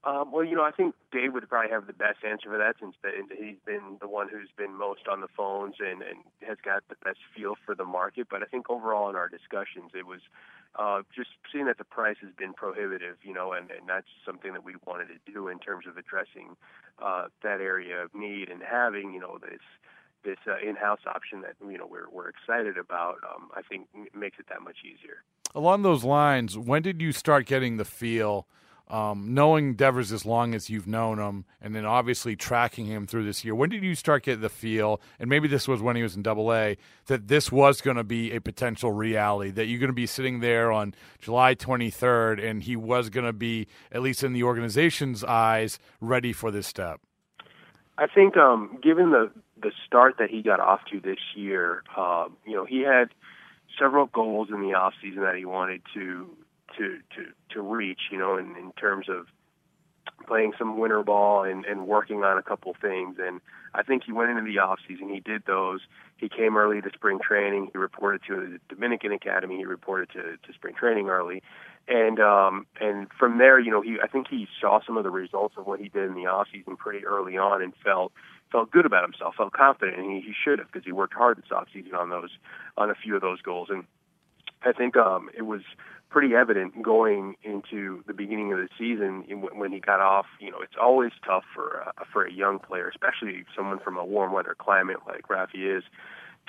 Um, 0.05 0.33
well, 0.33 0.43
you 0.43 0.55
know, 0.55 0.63
I 0.63 0.71
think 0.71 0.95
Dave 1.13 1.33
would 1.33 1.47
probably 1.47 1.71
have 1.71 1.87
the 1.87 1.93
best 1.93 2.25
answer 2.27 2.49
for 2.49 2.57
that 2.57 2.75
since 2.79 2.95
he's 3.37 3.55
been 3.65 3.97
the 4.01 4.07
one 4.07 4.27
who's 4.27 4.49
been 4.57 4.75
most 4.75 5.07
on 5.07 5.21
the 5.21 5.29
phones 5.29 5.75
and, 5.79 6.01
and 6.01 6.19
has 6.45 6.57
got 6.63 6.83
the 6.89 6.95
best 7.05 7.19
feel 7.35 7.55
for 7.65 7.73
the 7.73 7.85
market. 7.85 8.27
But 8.29 8.43
I 8.43 8.45
think 8.45 8.69
overall 8.69 9.09
in 9.09 9.15
our 9.15 9.29
discussions, 9.29 9.91
it 9.95 10.05
was 10.05 10.19
uh, 10.75 11.03
just 11.15 11.29
seeing 11.51 11.67
that 11.67 11.77
the 11.77 11.85
price 11.85 12.17
has 12.21 12.31
been 12.37 12.53
prohibitive, 12.53 13.15
you 13.23 13.33
know, 13.33 13.53
and, 13.53 13.71
and 13.71 13.87
that's 13.87 14.07
something 14.25 14.51
that 14.51 14.65
we 14.65 14.73
wanted 14.85 15.07
to 15.07 15.31
do 15.31 15.47
in 15.47 15.59
terms 15.59 15.85
of 15.87 15.95
addressing 15.95 16.57
uh, 17.01 17.27
that 17.41 17.61
area 17.61 18.03
of 18.03 18.13
need 18.13 18.49
and 18.49 18.61
having, 18.61 19.13
you 19.13 19.21
know, 19.21 19.37
this 19.39 19.61
this 20.25 20.37
uh, 20.47 20.55
in-house 20.65 21.01
option 21.05 21.41
that 21.41 21.53
you 21.69 21.77
know 21.77 21.85
we're 21.85 22.09
we're 22.09 22.29
excited 22.29 22.77
about. 22.77 23.17
Um, 23.29 23.49
I 23.55 23.61
think 23.61 23.87
makes 24.15 24.39
it 24.39 24.45
that 24.49 24.61
much 24.61 24.77
easier. 24.83 25.23
Along 25.53 25.81
those 25.81 26.03
lines, 26.03 26.57
when 26.57 26.81
did 26.81 27.01
you 27.01 27.11
start 27.11 27.45
getting 27.45 27.77
the 27.77 27.85
feel? 27.85 28.47
Um, 28.89 29.33
knowing 29.33 29.75
Devers 29.75 30.11
as 30.11 30.25
long 30.25 30.53
as 30.53 30.69
you've 30.69 30.87
known 30.87 31.19
him, 31.19 31.45
and 31.61 31.75
then 31.75 31.85
obviously 31.85 32.35
tracking 32.35 32.85
him 32.85 33.07
through 33.07 33.25
this 33.25 33.43
year, 33.43 33.55
when 33.55 33.69
did 33.69 33.83
you 33.83 33.95
start 33.95 34.23
getting 34.23 34.41
the 34.41 34.49
feel, 34.49 35.01
and 35.19 35.29
maybe 35.29 35.47
this 35.47 35.67
was 35.67 35.81
when 35.81 35.95
he 35.95 36.03
was 36.03 36.15
in 36.15 36.21
Double 36.21 36.53
A, 36.53 36.77
that 37.07 37.27
this 37.27 37.51
was 37.51 37.81
going 37.81 37.97
to 37.97 38.03
be 38.03 38.31
a 38.31 38.41
potential 38.41 38.91
reality, 38.91 39.51
that 39.51 39.65
you're 39.65 39.79
going 39.79 39.87
to 39.87 39.93
be 39.93 40.05
sitting 40.05 40.41
there 40.41 40.71
on 40.71 40.93
July 41.19 41.55
23rd, 41.55 42.43
and 42.43 42.63
he 42.63 42.75
was 42.75 43.09
going 43.09 43.25
to 43.25 43.33
be, 43.33 43.67
at 43.91 44.01
least 44.01 44.23
in 44.23 44.33
the 44.33 44.43
organization's 44.43 45.23
eyes, 45.23 45.79
ready 46.01 46.33
for 46.33 46.51
this 46.51 46.67
step? 46.67 46.99
I 47.97 48.07
think, 48.07 48.37
um, 48.37 48.79
given 48.81 49.11
the 49.11 49.31
the 49.61 49.71
start 49.85 50.15
that 50.19 50.29
he 50.29 50.41
got 50.41 50.59
off 50.59 50.81
to 50.91 50.99
this 50.99 51.19
year, 51.35 51.83
uh, 51.95 52.25
you 52.45 52.53
know, 52.53 52.65
he 52.65 52.81
had 52.81 53.13
several 53.79 54.07
goals 54.07 54.49
in 54.51 54.61
the 54.61 54.73
off 54.73 54.93
season 55.01 55.21
that 55.21 55.35
he 55.35 55.45
wanted 55.45 55.81
to 55.93 56.27
to 56.77 56.99
to 57.15 57.25
to 57.51 57.61
reach. 57.61 58.01
You 58.11 58.17
know, 58.17 58.37
in 58.37 58.55
in 58.55 58.71
terms 58.73 59.07
of 59.09 59.27
playing 60.27 60.53
some 60.57 60.77
winter 60.77 61.03
ball 61.03 61.43
and 61.43 61.65
and 61.65 61.87
working 61.87 62.23
on 62.23 62.37
a 62.37 62.43
couple 62.43 62.73
things. 62.79 63.17
And 63.19 63.41
I 63.73 63.83
think 63.83 64.03
he 64.05 64.11
went 64.11 64.31
into 64.31 64.43
the 64.43 64.59
off 64.59 64.79
season. 64.87 65.09
He 65.09 65.19
did 65.19 65.43
those. 65.45 65.81
He 66.17 66.29
came 66.29 66.57
early 66.57 66.81
to 66.81 66.89
spring 66.93 67.19
training. 67.19 67.69
He 67.71 67.77
reported 67.77 68.21
to 68.27 68.35
the 68.35 68.59
Dominican 68.73 69.11
Academy. 69.11 69.57
He 69.57 69.65
reported 69.65 70.09
to 70.11 70.37
to 70.37 70.53
spring 70.53 70.75
training 70.75 71.09
early. 71.09 71.43
And 71.87 72.19
um 72.19 72.65
and 72.79 73.07
from 73.17 73.37
there, 73.37 73.59
you 73.59 73.71
know, 73.71 73.81
he 73.81 73.97
I 74.01 74.07
think 74.07 74.27
he 74.29 74.47
saw 74.61 74.79
some 74.85 74.97
of 74.97 75.03
the 75.03 75.11
results 75.11 75.55
of 75.57 75.67
what 75.67 75.79
he 75.79 75.89
did 75.89 76.03
in 76.05 76.15
the 76.15 76.27
off 76.27 76.47
season 76.51 76.77
pretty 76.77 77.05
early 77.05 77.37
on 77.37 77.61
and 77.61 77.73
felt 77.83 78.13
felt 78.51 78.71
good 78.71 78.85
about 78.85 79.03
himself, 79.03 79.35
felt 79.35 79.51
confident, 79.51 79.97
and 79.97 80.11
he, 80.11 80.21
he 80.21 80.33
should 80.33 80.59
have 80.59 80.71
because 80.71 80.85
he 80.85 80.91
worked 80.91 81.13
hard 81.13 81.37
this 81.37 81.51
off 81.51 81.67
season 81.73 81.95
on 81.95 82.09
those 82.09 82.29
on 82.77 82.89
a 82.89 82.95
few 82.95 83.15
of 83.15 83.21
those 83.21 83.41
goals. 83.41 83.69
And 83.69 83.83
I 84.63 84.71
think 84.71 84.95
um, 84.95 85.29
it 85.35 85.41
was 85.41 85.61
pretty 86.13 86.35
evident 86.35 86.79
going 86.83 87.35
into 87.43 88.03
the 88.05 88.13
beginning 88.13 88.53
of 88.53 88.59
the 88.59 88.69
season 88.77 89.23
when 89.55 89.71
he 89.71 89.79
got 89.79 89.99
off. 89.99 90.27
You 90.39 90.51
know, 90.51 90.59
it's 90.61 90.75
always 90.79 91.11
tough 91.25 91.43
for 91.55 91.83
uh, 91.87 92.03
for 92.13 92.23
a 92.23 92.31
young 92.31 92.59
player, 92.59 92.87
especially 92.87 93.45
someone 93.55 93.79
from 93.79 93.97
a 93.97 94.05
warm 94.05 94.31
weather 94.31 94.55
climate 94.57 94.97
like 95.07 95.27
Rafi 95.27 95.77
is, 95.77 95.83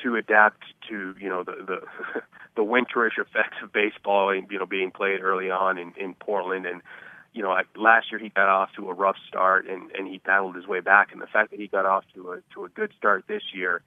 to 0.02 0.16
adapt 0.16 0.62
to 0.90 1.14
you 1.18 1.30
know 1.30 1.42
the 1.44 1.56
the 1.66 2.20
the 2.56 2.62
winterish 2.62 3.18
effects 3.18 3.56
of 3.62 3.72
baseball 3.72 4.28
and 4.28 4.46
you 4.50 4.58
know 4.58 4.66
being 4.66 4.90
played 4.90 5.22
early 5.22 5.50
on 5.50 5.78
in 5.78 5.94
in 5.96 6.12
Portland. 6.12 6.66
And 6.66 6.82
you 7.32 7.42
know 7.42 7.56
last 7.74 8.12
year 8.12 8.20
he 8.20 8.28
got 8.28 8.48
off 8.48 8.68
to 8.76 8.90
a 8.90 8.92
rough 8.92 9.16
start 9.26 9.66
and 9.66 9.90
and 9.92 10.06
he 10.06 10.18
battled 10.18 10.56
his 10.56 10.66
way 10.66 10.80
back. 10.80 11.10
And 11.10 11.22
the 11.22 11.26
fact 11.26 11.52
that 11.52 11.58
he 11.58 11.68
got 11.68 11.86
off 11.86 12.04
to 12.14 12.32
a 12.32 12.40
to 12.52 12.66
a 12.66 12.68
good 12.68 12.92
start 12.98 13.24
this 13.28 13.42
year 13.54 13.80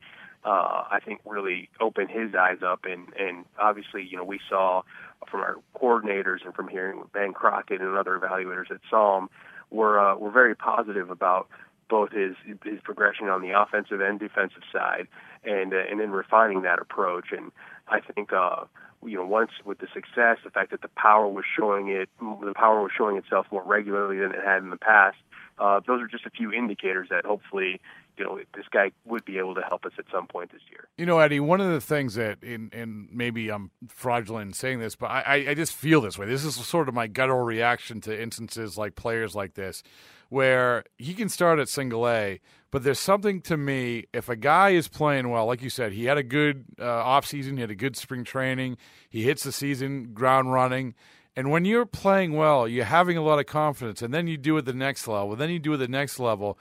uh 0.44 0.84
I 0.90 1.00
think 1.06 1.22
really 1.24 1.70
opened 1.80 2.10
his 2.10 2.34
eyes 2.34 2.64
up. 2.66 2.86
And 2.86 3.14
and 3.14 3.46
obviously 3.60 4.04
you 4.04 4.18
know 4.18 4.24
we 4.24 4.40
saw 4.50 4.82
from 5.30 5.42
our 5.42 5.58
coordinators 5.76 6.46
and 6.46 6.54
from 6.54 6.68
hearing 6.68 7.04
Ben 7.14 7.34
Crockett 7.34 7.82
and 7.82 7.98
other 7.98 8.20
evaluators 8.20 8.72
at 8.72 8.80
Psalm 8.90 9.30
were 9.70 10.00
uh, 10.00 10.16
were 10.16 10.32
very 10.32 10.56
positive 10.56 11.10
about 11.10 11.48
both 11.90 12.12
his 12.12 12.36
his 12.64 12.80
progression 12.84 13.28
on 13.28 13.42
the 13.42 13.60
offensive 13.60 14.02
and 14.02 14.20
defensive 14.20 14.64
side, 14.72 15.08
and 15.44 15.74
uh, 15.74 15.84
and 15.90 16.00
then 16.00 16.12
refining 16.12 16.62
that 16.64 16.80
approach. 16.80 17.28
And 17.32 17.52
I 17.88 18.00
think 18.00 18.32
uh, 18.34 18.66
you 19.06 19.18
know 19.18 19.26
once 19.26 19.52
with 19.66 19.80
the 19.80 19.88
success, 19.94 20.38
the 20.44 20.52
fact 20.52 20.72
that 20.72 20.82
the 20.82 20.90
power 20.90 21.28
was 21.28 21.46
showing 21.58 21.90
it, 21.90 22.10
the 22.20 22.54
power 22.56 22.82
was 22.82 22.92
showing 22.98 23.18
itself 23.18 23.48
more 23.52 23.64
regularly 23.64 24.20
than 24.20 24.32
it 24.32 24.44
had 24.44 24.62
in 24.64 24.70
the 24.70 24.78
past. 24.78 25.18
Uh, 25.60 25.80
those 25.88 26.02
are 26.02 26.08
just 26.08 26.26
a 26.26 26.30
few 26.30 26.52
indicators 26.52 27.08
that 27.10 27.26
hopefully 27.26 27.82
you 28.18 28.26
know 28.26 28.40
this 28.56 28.66
guy 28.72 28.92
would 29.06 29.26
be 29.26 29.38
able 29.38 29.56
to 29.56 29.62
help 29.62 29.86
us 29.86 29.94
at 29.98 30.06
some 30.12 30.28
point 30.28 30.52
this 30.52 30.62
year. 30.70 30.88
You 30.98 31.06
know, 31.06 31.20
Eddie, 31.20 31.40
one 31.40 31.62
of 31.62 31.72
the 31.72 31.82
things 31.82 32.16
that, 32.16 32.44
in 32.44 33.10
maybe 33.12 33.50
I'm 33.50 33.72
fraudulent 33.88 34.48
in 34.48 34.54
saying 34.54 34.80
this, 34.80 34.96
but 34.96 35.08
I, 35.08 35.46
I 35.50 35.54
just 35.54 35.74
feel 35.74 36.02
this 36.02 36.18
way. 36.18 36.26
This 36.26 36.44
is 36.44 36.56
sort 36.56 36.88
of 36.88 36.96
my 36.96 37.08
guttural 37.08 37.44
reaction 37.44 38.02
to 38.02 38.22
instances 38.22 38.78
like 38.78 38.96
players 38.96 39.36
like 39.36 39.54
this 39.54 39.84
where 40.30 40.84
he 40.98 41.14
can 41.14 41.30
start 41.30 41.60
at 41.60 41.70
single 41.70 42.08
A, 42.08 42.40
but 42.72 42.84
there's 42.84 43.00
something 43.00 43.42
to 43.42 43.56
me 43.56 44.06
if 44.14 44.28
a 44.28 44.36
guy 44.36 44.72
is 44.72 44.88
playing 44.88 45.30
well, 45.30 45.46
like 45.46 45.62
you 45.62 45.70
said, 45.70 45.94
he 45.94 46.06
had 46.06 46.18
a 46.18 46.24
good 46.24 46.66
uh, 46.80 46.86
off 46.86 47.26
season, 47.26 47.56
he 47.56 47.62
had 47.62 47.72
a 47.72 47.76
good 47.76 47.96
spring 47.96 48.24
training, 48.24 48.78
he 49.10 49.24
hits 49.24 49.44
the 49.44 49.52
season 49.52 50.14
ground 50.14 50.52
running. 50.52 50.96
And 51.36 51.52
when 51.52 51.66
you're 51.66 51.86
playing 51.86 52.34
well, 52.34 52.68
you're 52.68 52.86
having 52.86 53.16
a 53.16 53.22
lot 53.22 53.40
of 53.40 53.46
confidence, 53.46 54.02
and 54.02 54.14
then 54.14 54.28
you 54.28 54.38
do 54.38 54.58
it 54.58 54.66
the 54.66 54.74
next 54.74 55.08
level, 55.08 55.36
then 55.36 55.50
you 55.50 55.60
do 55.60 55.74
it 55.74 55.78
the 55.78 55.88
next 55.88 56.20
level. 56.20 56.58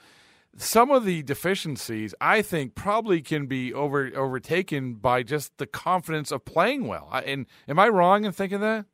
Some 0.59 0.89
of 0.89 1.05
the 1.05 1.21
deficiencies, 1.21 2.15
I 2.19 2.41
think, 2.41 2.73
probably 2.73 3.21
can 3.21 3.45
be 3.45 3.73
over 3.73 4.11
overtaken 4.15 4.95
by 4.95 5.21
just 5.21 5.57
the 5.59 5.67
confidence 5.67 6.31
of 6.31 6.45
playing 6.45 6.87
well. 6.87 7.09
And 7.25 7.45
am 7.67 7.77
I 7.77 7.89
wrong 7.89 8.25
in 8.25 8.31
thinking 8.31 8.61
that? 8.61 8.85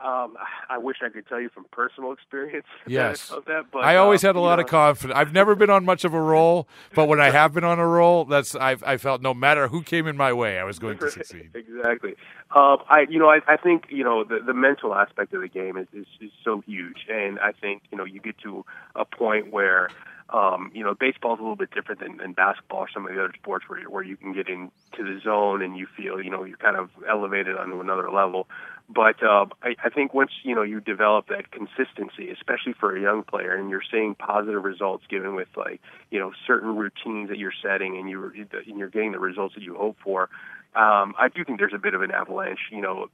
Um, 0.00 0.36
I 0.68 0.76
wish 0.76 0.96
I 1.02 1.08
could 1.08 1.26
tell 1.28 1.40
you 1.40 1.48
from 1.48 1.64
personal 1.70 2.12
experience. 2.12 2.66
Yes, 2.86 3.30
of 3.30 3.44
that, 3.44 3.66
but 3.72 3.84
I 3.84 3.96
always 3.96 4.24
uh, 4.24 4.28
had 4.28 4.36
a 4.36 4.40
lot 4.40 4.56
know, 4.56 4.64
of 4.64 4.68
confidence. 4.68 5.16
I've 5.16 5.32
never 5.32 5.54
been 5.54 5.70
on 5.70 5.84
much 5.84 6.04
of 6.04 6.12
a 6.12 6.20
roll, 6.20 6.68
but 6.94 7.06
when 7.06 7.20
I 7.20 7.30
have 7.30 7.54
been 7.54 7.64
on 7.64 7.78
a 7.78 7.86
roll, 7.86 8.24
that's 8.24 8.56
I've, 8.56 8.82
I 8.82 8.96
felt 8.96 9.22
no 9.22 9.32
matter 9.32 9.68
who 9.68 9.82
came 9.82 10.08
in 10.08 10.16
my 10.16 10.32
way, 10.32 10.58
I 10.58 10.64
was 10.64 10.80
going 10.80 10.98
to 10.98 11.10
succeed. 11.10 11.50
exactly. 11.54 12.16
Um, 12.54 12.78
I, 12.88 13.06
you 13.08 13.20
know, 13.20 13.30
I, 13.30 13.40
I 13.46 13.56
think 13.56 13.84
you 13.88 14.02
know 14.02 14.24
the, 14.24 14.40
the 14.44 14.54
mental 14.54 14.94
aspect 14.94 15.32
of 15.32 15.40
the 15.40 15.48
game 15.48 15.76
is, 15.76 15.86
is 15.92 16.06
is 16.20 16.30
so 16.44 16.62
huge, 16.66 17.06
and 17.08 17.38
I 17.38 17.52
think 17.52 17.84
you 17.92 17.96
know 17.96 18.04
you 18.04 18.20
get 18.20 18.36
to 18.38 18.66
a 18.96 19.04
point 19.04 19.52
where 19.52 19.88
um, 20.30 20.70
you 20.74 20.82
know, 20.82 20.94
baseball 20.94 21.34
is 21.34 21.38
a 21.38 21.42
little 21.42 21.56
bit 21.56 21.70
different 21.70 22.00
than, 22.00 22.16
than 22.16 22.32
basketball 22.32 22.80
or 22.80 22.88
some 22.92 23.06
of 23.06 23.14
the 23.14 23.22
other 23.22 23.32
sports 23.34 23.66
where, 23.68 23.80
where 23.82 24.02
you 24.02 24.16
can 24.16 24.32
get 24.32 24.48
into 24.48 24.70
the 24.98 25.20
zone 25.22 25.62
and 25.62 25.76
you 25.76 25.86
feel, 25.96 26.20
you 26.20 26.30
know, 26.30 26.44
you're 26.44 26.56
kind 26.56 26.76
of 26.76 26.90
elevated 27.08 27.56
onto 27.56 27.80
another 27.80 28.10
level. 28.10 28.48
But 28.88 29.22
uh, 29.22 29.46
I, 29.62 29.76
I 29.82 29.88
think 29.88 30.12
once 30.12 30.30
you 30.42 30.54
know 30.54 30.62
you 30.62 30.78
develop 30.80 31.28
that 31.28 31.50
consistency, 31.50 32.30
especially 32.30 32.74
for 32.74 32.94
a 32.94 33.00
young 33.00 33.22
player, 33.22 33.54
and 33.54 33.70
you're 33.70 33.82
seeing 33.90 34.14
positive 34.14 34.62
results 34.62 35.04
given 35.08 35.34
with 35.34 35.48
like 35.56 35.80
you 36.10 36.18
know 36.18 36.32
certain 36.46 36.76
routines 36.76 37.30
that 37.30 37.38
you're 37.38 37.54
setting, 37.62 37.96
and 37.96 38.10
you're 38.10 38.30
and 38.30 38.78
you're 38.78 38.90
getting 38.90 39.12
the 39.12 39.18
results 39.18 39.54
that 39.54 39.62
you 39.62 39.74
hope 39.74 39.96
for. 40.04 40.28
Um, 40.74 41.14
I 41.18 41.28
do 41.34 41.44
think 41.44 41.60
there's 41.60 41.72
a 41.72 41.78
bit 41.78 41.94
of 41.94 42.02
an 42.02 42.10
avalanche, 42.10 42.58
you 42.70 42.82
know, 42.82 43.08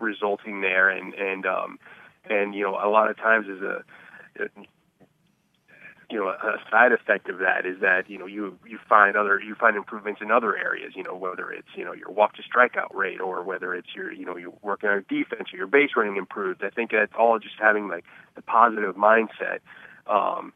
resulting 0.00 0.62
there, 0.62 0.88
and 0.88 1.14
and 1.14 1.46
um, 1.46 1.78
and 2.28 2.52
you 2.52 2.64
know 2.64 2.72
a 2.72 2.90
lot 2.90 3.08
of 3.08 3.16
times 3.16 3.46
as 3.48 3.62
a 3.62 3.84
you 6.10 6.18
know 6.18 6.28
a 6.28 6.58
side 6.70 6.92
effect 6.92 7.28
of 7.28 7.38
that 7.38 7.66
is 7.66 7.80
that 7.80 8.08
you 8.08 8.18
know 8.18 8.26
you 8.26 8.58
you 8.66 8.78
find 8.88 9.16
other 9.16 9.40
you 9.40 9.54
find 9.54 9.76
improvements 9.76 10.20
in 10.20 10.30
other 10.30 10.56
areas 10.56 10.92
you 10.94 11.02
know 11.02 11.14
whether 11.14 11.50
it's 11.50 11.68
you 11.76 11.84
know 11.84 11.92
your 11.92 12.10
walk 12.10 12.34
to 12.34 12.42
strikeout 12.42 12.94
rate 12.94 13.20
or 13.20 13.42
whether 13.42 13.74
it's 13.74 13.88
your 13.94 14.12
you 14.12 14.24
know 14.24 14.36
you're 14.36 14.52
working 14.62 14.88
on 14.88 14.94
your 14.94 15.22
defense 15.22 15.48
or 15.52 15.56
your 15.56 15.66
base 15.66 15.90
running 15.96 16.16
improves 16.16 16.60
i 16.62 16.70
think 16.70 16.90
that's 16.90 17.12
all 17.18 17.38
just 17.38 17.54
having 17.58 17.88
like 17.88 18.04
the 18.34 18.42
positive 18.42 18.94
mindset 18.96 19.58
um 20.06 20.52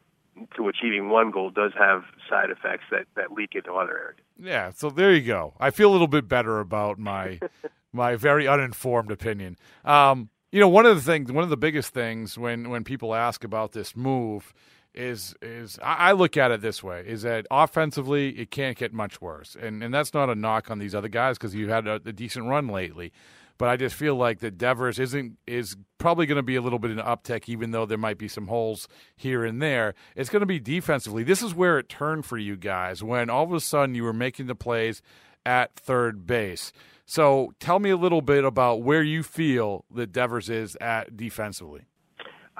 to 0.55 0.67
achieving 0.67 1.09
one 1.09 1.31
goal 1.31 1.49
does 1.49 1.71
have 1.77 2.03
side 2.29 2.49
effects 2.49 2.83
that 2.91 3.05
that 3.15 3.31
leak 3.31 3.55
into 3.55 3.73
other 3.73 3.97
areas. 3.97 4.21
Yeah 4.39 4.71
so 4.75 4.89
there 4.89 5.13
you 5.13 5.21
go. 5.21 5.53
I 5.59 5.71
feel 5.71 5.89
a 5.89 5.93
little 5.93 6.07
bit 6.07 6.27
better 6.27 6.59
about 6.59 6.99
my 6.99 7.39
my 7.93 8.15
very 8.15 8.47
uninformed 8.47 9.11
opinion. 9.11 9.57
Um 9.83 10.29
you 10.51 10.59
know 10.59 10.69
one 10.69 10.85
of 10.85 10.95
the 10.95 11.01
things 11.01 11.31
one 11.31 11.43
of 11.43 11.49
the 11.49 11.57
biggest 11.57 11.93
things 11.93 12.37
when 12.37 12.69
when 12.69 12.83
people 12.83 13.13
ask 13.13 13.43
about 13.43 13.73
this 13.73 13.95
move 13.95 14.53
is 14.93 15.35
is 15.41 15.79
I 15.83 16.13
look 16.13 16.37
at 16.37 16.51
it 16.51 16.61
this 16.61 16.83
way: 16.83 17.03
is 17.05 17.21
that 17.23 17.45
offensively 17.51 18.29
it 18.39 18.51
can't 18.51 18.77
get 18.77 18.93
much 18.93 19.21
worse, 19.21 19.55
and 19.59 19.83
and 19.83 19.93
that's 19.93 20.13
not 20.13 20.29
a 20.29 20.35
knock 20.35 20.71
on 20.71 20.79
these 20.79 20.95
other 20.95 21.07
guys 21.07 21.37
because 21.37 21.55
you 21.55 21.69
had 21.69 21.87
a, 21.87 21.95
a, 22.05 22.13
decent 22.13 22.47
run 22.47 22.67
lately. 22.67 23.11
But 23.57 23.67
I 23.67 23.75
just 23.75 23.95
feel 23.95 24.15
like 24.15 24.39
that 24.39 24.57
Devers 24.57 24.99
isn't 24.99 25.37
is 25.45 25.75
probably 25.97 26.25
going 26.25 26.37
to 26.37 26.43
be 26.43 26.55
a 26.55 26.61
little 26.61 26.79
bit 26.79 26.91
in 26.91 26.97
uptick, 26.97 27.49
even 27.49 27.71
though 27.71 27.85
there 27.85 27.97
might 27.97 28.17
be 28.17 28.29
some 28.29 28.47
holes 28.47 28.87
here 29.15 29.43
and 29.43 29.61
there. 29.61 29.95
It's 30.15 30.29
going 30.29 30.41
to 30.41 30.45
be 30.45 30.59
defensively. 30.59 31.23
This 31.23 31.43
is 31.43 31.53
where 31.53 31.77
it 31.77 31.89
turned 31.89 32.25
for 32.25 32.37
you 32.37 32.55
guys 32.55 33.03
when 33.03 33.29
all 33.29 33.43
of 33.43 33.53
a 33.53 33.59
sudden 33.59 33.95
you 33.95 34.03
were 34.03 34.13
making 34.13 34.47
the 34.47 34.55
plays 34.55 35.01
at 35.45 35.75
third 35.75 36.25
base. 36.25 36.71
So 37.05 37.53
tell 37.59 37.79
me 37.79 37.89
a 37.89 37.97
little 37.97 38.21
bit 38.21 38.45
about 38.45 38.81
where 38.81 39.03
you 39.03 39.23
feel 39.23 39.83
that 39.93 40.11
Devers 40.11 40.49
is 40.49 40.77
at 40.79 41.17
defensively. 41.17 41.87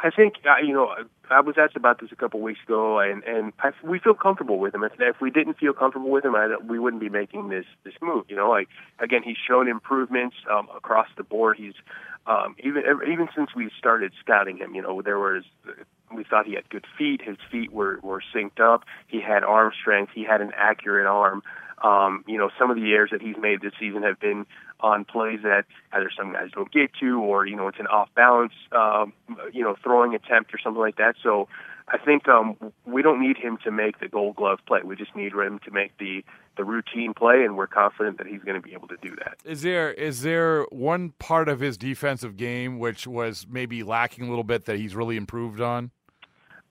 I 0.04 0.10
think 0.10 0.36
you 0.64 0.74
know 0.74 0.94
I 1.30 1.42
was 1.42 1.56
asked 1.58 1.76
about 1.76 2.00
this 2.00 2.12
a 2.12 2.16
couple 2.16 2.40
weeks 2.40 2.60
ago, 2.66 3.00
and 3.00 3.24
and 3.24 3.54
I, 3.60 3.72
we 3.84 4.00
feel 4.00 4.14
comfortable 4.14 4.60
with 4.60 4.74
him. 4.74 4.84
If, 4.84 4.94
if 5.00 5.22
we 5.22 5.30
didn't 5.30 5.58
feel 5.58 5.74
comfortable 5.74 6.10
with 6.10 6.26
him, 6.26 6.36
I, 6.36 6.56
we 6.68 6.80
wouldn't 6.80 7.02
be 7.02 7.10
making 7.10 7.50
this 7.50 7.66
this 7.84 7.94
move. 8.02 8.26
You 8.30 8.36
know, 8.36 8.50
like 8.50 8.68
again, 9.00 9.22
he's 9.24 9.38
shown 9.38 9.68
improvements 9.68 10.36
um, 10.50 10.68
across 10.76 11.08
the 11.18 11.24
board. 11.24 11.58
He's 11.58 11.74
um, 12.28 12.56
even 12.64 12.84
even 13.12 13.28
since 13.36 13.56
we 13.56 13.70
started 13.78 14.14
scouting 14.20 14.58
him. 14.58 14.76
You 14.76 14.82
know, 14.82 15.02
there 15.02 15.20
was 15.20 15.44
we 16.16 16.24
thought 16.24 16.46
he 16.46 16.56
had 16.56 16.70
good 16.70 16.86
feet. 16.98 17.22
His 17.22 17.38
feet 17.52 17.72
were 17.72 18.00
were 18.02 18.22
synced 18.34 18.60
up. 18.60 18.84
He 19.08 19.22
had 19.22 19.44
arm 19.44 19.72
strength. 19.80 20.12
He 20.16 20.24
had 20.24 20.42
an 20.42 20.52
accurate 20.56 21.08
arm. 21.08 21.44
Um, 21.84 22.24
you 22.28 22.38
know, 22.38 22.50
some 22.58 22.70
of 22.70 22.78
the 22.78 22.92
errors 22.92 23.12
that 23.12 23.22
he's 23.22 23.38
made 23.38 23.62
this 23.62 23.74
season 23.80 24.04
have 24.04 24.20
been 24.20 24.46
on 24.82 25.06
plays 25.06 25.40
that 25.44 25.66
either 25.92 26.10
some 26.16 26.34
guys 26.34 26.50
don't 26.54 26.72
get 26.72 26.92
to, 27.00 27.20
or 27.20 27.46
you 27.46 27.56
know, 27.56 27.68
it's 27.68 27.80
an 27.80 27.88
off 27.88 28.10
balance, 28.16 28.54
um, 28.72 29.14
you 29.54 29.64
know, 29.64 29.76
throwing 29.84 30.16
attempt 30.16 30.54
or 30.54 30.58
something 30.60 30.82
like 30.82 30.98
that. 30.98 31.16
So, 31.22 31.48
I 31.92 31.98
think 31.98 32.28
um, 32.28 32.56
we 32.86 33.02
don't 33.02 33.20
need 33.20 33.38
him 33.38 33.58
to 33.64 33.72
make 33.72 34.00
the 34.00 34.08
Gold 34.08 34.36
Glove 34.36 34.60
play. 34.68 34.82
We 34.84 34.96
just 34.96 35.16
need 35.16 35.34
him 35.34 35.60
to 35.66 35.72
make 35.72 35.98
the 35.98 36.24
the 36.58 36.64
routine 36.66 37.14
play, 37.14 37.46
and 37.46 37.56
we're 37.56 37.68
confident 37.68 38.18
that 38.18 38.28
he's 38.28 38.42
going 38.44 38.62
to 38.62 38.62
be 38.62 38.74
able 38.74 38.90
to 38.90 38.98
do 39.02 39.16
that. 39.16 39.38
Is 39.46 39.62
there 39.62 39.92
is 39.94 40.22
there 40.22 40.64
one 40.66 41.12
part 41.20 41.48
of 41.50 41.62
his 41.62 41.78
defensive 41.78 42.38
game 42.38 42.80
which 42.80 43.08
was 43.08 43.48
maybe 43.50 43.82
lacking 43.82 44.26
a 44.26 44.30
little 44.30 44.44
bit 44.44 44.66
that 44.66 44.78
he's 44.78 44.94
really 44.94 45.18
improved 45.18 45.62
on? 45.62 45.92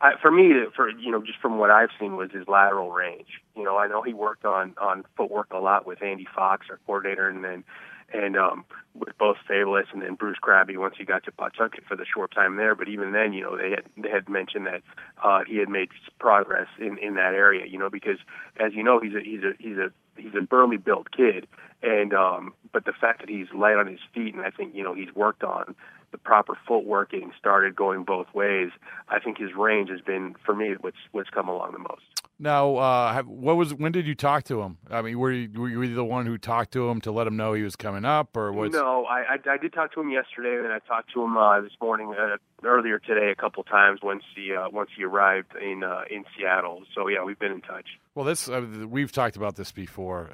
I, 0.01 0.13
for 0.21 0.31
me, 0.31 0.53
for 0.77 0.89
you 0.89 1.11
know, 1.11 1.23
just 1.23 1.41
from 1.41 1.59
what 1.59 1.71
I've 1.71 1.91
seen, 1.99 2.17
was 2.17 2.31
his 2.31 2.47
lateral 2.47 2.93
range. 2.93 3.41
You 3.57 3.65
know, 3.65 3.77
I 3.79 3.89
know 3.89 4.03
he 4.03 4.15
worked 4.15 4.45
on 4.45 4.75
on 4.81 5.05
footwork 5.17 5.49
a 5.51 5.59
lot 5.59 5.87
with 5.87 6.03
Andy 6.03 6.27
Fox, 6.35 6.67
our 6.71 6.79
coordinator, 6.87 7.29
and 7.29 7.45
then 7.45 7.65
and 8.13 8.37
um, 8.37 8.65
with 8.95 9.17
both 9.19 9.37
Febles 9.47 9.87
and 9.93 10.01
then 10.03 10.15
Bruce 10.15 10.39
Crabbe 10.41 10.71
once 10.77 10.95
he 10.97 11.05
got 11.05 11.25
to 11.25 11.33
Pawtucket 11.33 11.85
for 11.87 11.97
the 11.97 12.07
short 12.07 12.33
time 12.33 12.57
there. 12.57 12.75
But 12.75 12.89
even 12.89 13.13
then, 13.13 13.33
you 13.33 13.43
know, 13.43 13.57
they 13.57 13.71
had 13.71 13.85
they 13.97 14.09
had 14.09 14.29
mentioned 14.29 14.67
that 14.67 14.83
uh, 15.23 15.41
he 15.47 15.57
had 15.57 15.69
made 15.69 15.89
progress 16.19 16.69
in 16.79 16.97
in 16.99 17.15
that 17.15 17.35
area. 17.35 17.67
You 17.67 17.79
know, 17.79 17.91
because 17.91 18.19
as 18.59 18.75
you 18.75 18.83
know, 18.83 19.01
he's 19.01 19.15
a 19.15 19.21
he's 19.21 19.43
a 19.43 19.53
he's 19.59 19.79
a 19.79 19.91
he's 20.17 20.35
a 20.35 20.43
burly 20.43 20.77
built 20.77 21.11
kid, 21.11 21.49
and 21.83 22.15
um, 22.15 22.55
but 22.73 22.85
the 22.85 22.93
fact 22.93 23.21
that 23.21 23.29
he's 23.29 23.49
light 23.53 23.77
on 23.77 23.89
his 23.89 24.01
feet, 24.15 24.35
and 24.35 24.45
I 24.45 24.51
think 24.51 24.75
you 24.75 24.85
know 24.85 24.95
he's 24.95 25.13
worked 25.15 25.43
on 25.43 25.75
the 26.11 26.19
proper 26.19 26.57
footwork 26.67 27.11
getting 27.11 27.33
started 27.39 27.77
going 27.77 28.05
both 28.05 28.27
ways, 28.35 28.71
I 29.09 29.19
think 29.19 29.39
his 29.39 29.51
range 29.55 29.91
has 29.91 30.01
been 30.01 30.35
for 30.45 30.55
me 30.55 30.75
what's 30.81 30.97
what's 31.13 31.31
come 31.31 31.49
along 31.49 31.73
the 31.73 31.79
most. 31.79 32.03
Now, 32.41 32.77
uh, 32.77 33.23
what 33.25 33.57
was 33.57 33.75
when 33.75 33.91
did 33.91 34.07
you 34.07 34.15
talk 34.15 34.45
to 34.45 34.63
him? 34.63 34.79
I 34.91 35.03
mean, 35.03 35.19
were 35.19 35.33
you, 35.33 35.51
were 35.61 35.85
you 35.85 35.95
the 35.95 36.05
one 36.05 36.25
who 36.25 36.39
talked 36.39 36.73
to 36.75 36.89
him 36.89 37.01
to 37.01 37.11
let 37.11 37.27
him 37.27 37.37
know 37.37 37.53
he 37.53 37.63
was 37.63 37.75
coming 37.75 38.05
up, 38.05 38.37
or 38.37 38.53
was? 38.53 38.73
No, 38.73 39.07
I, 39.07 39.35
I, 39.35 39.55
I 39.55 39.57
did 39.57 39.73
talk 39.73 39.93
to 39.95 40.01
him 40.01 40.11
yesterday, 40.11 40.57
and 40.57 40.73
I 40.73 40.79
talked 40.87 41.13
to 41.15 41.23
him 41.25 41.37
uh, 41.37 41.61
this 41.61 41.73
morning, 41.81 42.15
uh, 42.17 42.37
earlier 42.65 42.99
today, 42.99 43.31
a 43.31 43.35
couple 43.35 43.63
times 43.63 44.01
once 44.03 44.23
he 44.35 44.55
uh, 44.55 44.69
once 44.71 44.91
he 44.97 45.05
arrived 45.05 45.55
in 45.57 45.83
uh, 45.85 46.03
in 46.11 46.25
Seattle. 46.37 46.83
So 46.95 47.09
yeah, 47.09 47.23
we've 47.25 47.39
been 47.39 47.53
in 47.53 47.61
touch. 47.61 47.87
Well, 48.15 48.25
this 48.25 48.49
uh, 48.49 48.67
we've 48.89 49.13
talked 49.13 49.37
about 49.37 49.57
this 49.57 49.71
before, 49.71 50.31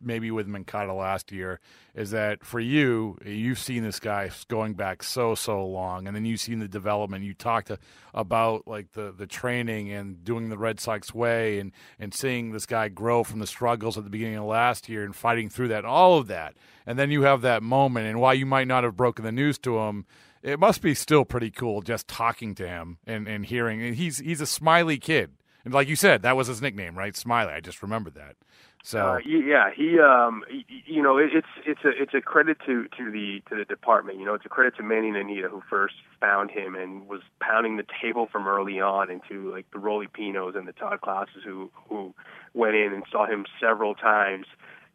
maybe 0.00 0.30
with 0.30 0.46
Moncada 0.46 0.92
last 0.92 1.32
year. 1.32 1.60
Is 1.94 2.10
that 2.10 2.44
for 2.44 2.60
you? 2.60 3.16
You've 3.24 3.58
seen 3.58 3.82
this 3.82 3.98
guy 3.98 4.30
going 4.48 4.74
back 4.74 5.02
so 5.02 5.34
so 5.34 5.64
long, 5.66 6.06
and 6.06 6.14
then 6.14 6.24
you've 6.24 6.40
seen 6.40 6.58
the 6.58 6.68
development. 6.68 7.24
You 7.24 7.34
talked 7.34 7.70
about 8.12 8.66
like 8.66 8.92
the 8.92 9.14
the 9.16 9.26
training 9.26 9.90
and 9.90 10.22
doing 10.24 10.50
the 10.50 10.58
Red 10.58 10.80
Sox 10.80 11.14
way, 11.14 11.58
and 11.58 11.72
and 11.98 12.12
seeing 12.12 12.52
this 12.52 12.66
guy 12.66 12.88
grow 12.88 13.24
from 13.24 13.38
the 13.38 13.46
struggles 13.46 13.96
at 13.96 14.04
the 14.04 14.10
beginning 14.10 14.36
of 14.36 14.44
last 14.44 14.88
year 14.88 15.04
and 15.04 15.16
fighting 15.16 15.48
through 15.48 15.68
that, 15.68 15.84
all 15.84 16.18
of 16.18 16.26
that, 16.26 16.54
and 16.86 16.98
then 16.98 17.10
you 17.10 17.22
have 17.22 17.40
that 17.42 17.62
moment, 17.62 18.06
and 18.06 18.20
why 18.20 18.34
you 18.34 18.46
might 18.46 18.68
not 18.68 18.84
have 18.84 18.96
broken 18.96 19.24
the 19.24 19.32
news 19.32 19.58
to 19.58 19.78
him 19.78 20.04
it 20.44 20.60
must 20.60 20.80
be 20.80 20.94
still 20.94 21.24
pretty 21.24 21.50
cool 21.50 21.82
just 21.82 22.06
talking 22.06 22.54
to 22.54 22.68
him 22.68 22.98
and, 23.06 23.26
and 23.26 23.46
hearing 23.46 23.82
and 23.82 23.96
he's 23.96 24.18
he's 24.18 24.40
a 24.40 24.46
smiley 24.46 24.98
kid 24.98 25.32
and 25.64 25.72
like 25.72 25.88
you 25.88 25.96
said, 25.96 26.22
that 26.22 26.36
was 26.36 26.48
his 26.48 26.60
nickname, 26.60 26.96
right? 26.96 27.16
Smiley. 27.16 27.52
I 27.52 27.60
just 27.60 27.82
remembered 27.82 28.14
that. 28.14 28.36
So 28.82 29.14
uh, 29.14 29.18
yeah, 29.24 29.70
he 29.74 29.98
um, 29.98 30.42
you 30.84 31.02
know, 31.02 31.16
it's 31.16 31.46
it's 31.64 31.80
a 31.86 31.88
it's 31.88 32.12
a 32.12 32.20
credit 32.20 32.58
to 32.66 32.86
to 32.98 33.10
the 33.10 33.42
to 33.48 33.56
the 33.56 33.64
department. 33.64 34.18
You 34.18 34.26
know, 34.26 34.34
it's 34.34 34.44
a 34.44 34.50
credit 34.50 34.76
to 34.76 34.82
Manny 34.82 35.10
Nanita 35.10 35.48
who 35.48 35.62
first 35.70 35.94
found 36.20 36.50
him 36.50 36.74
and 36.74 37.08
was 37.08 37.22
pounding 37.40 37.78
the 37.78 37.86
table 38.02 38.28
from 38.30 38.46
early 38.46 38.80
on 38.80 39.10
into 39.10 39.50
like 39.50 39.64
the 39.72 39.78
Rolly 39.78 40.06
Pinos 40.06 40.54
and 40.54 40.68
the 40.68 40.72
Todd 40.72 41.00
Classes 41.00 41.42
who 41.42 41.70
who 41.88 42.12
went 42.52 42.76
in 42.76 42.92
and 42.92 43.04
saw 43.10 43.26
him 43.26 43.46
several 43.58 43.94
times 43.94 44.46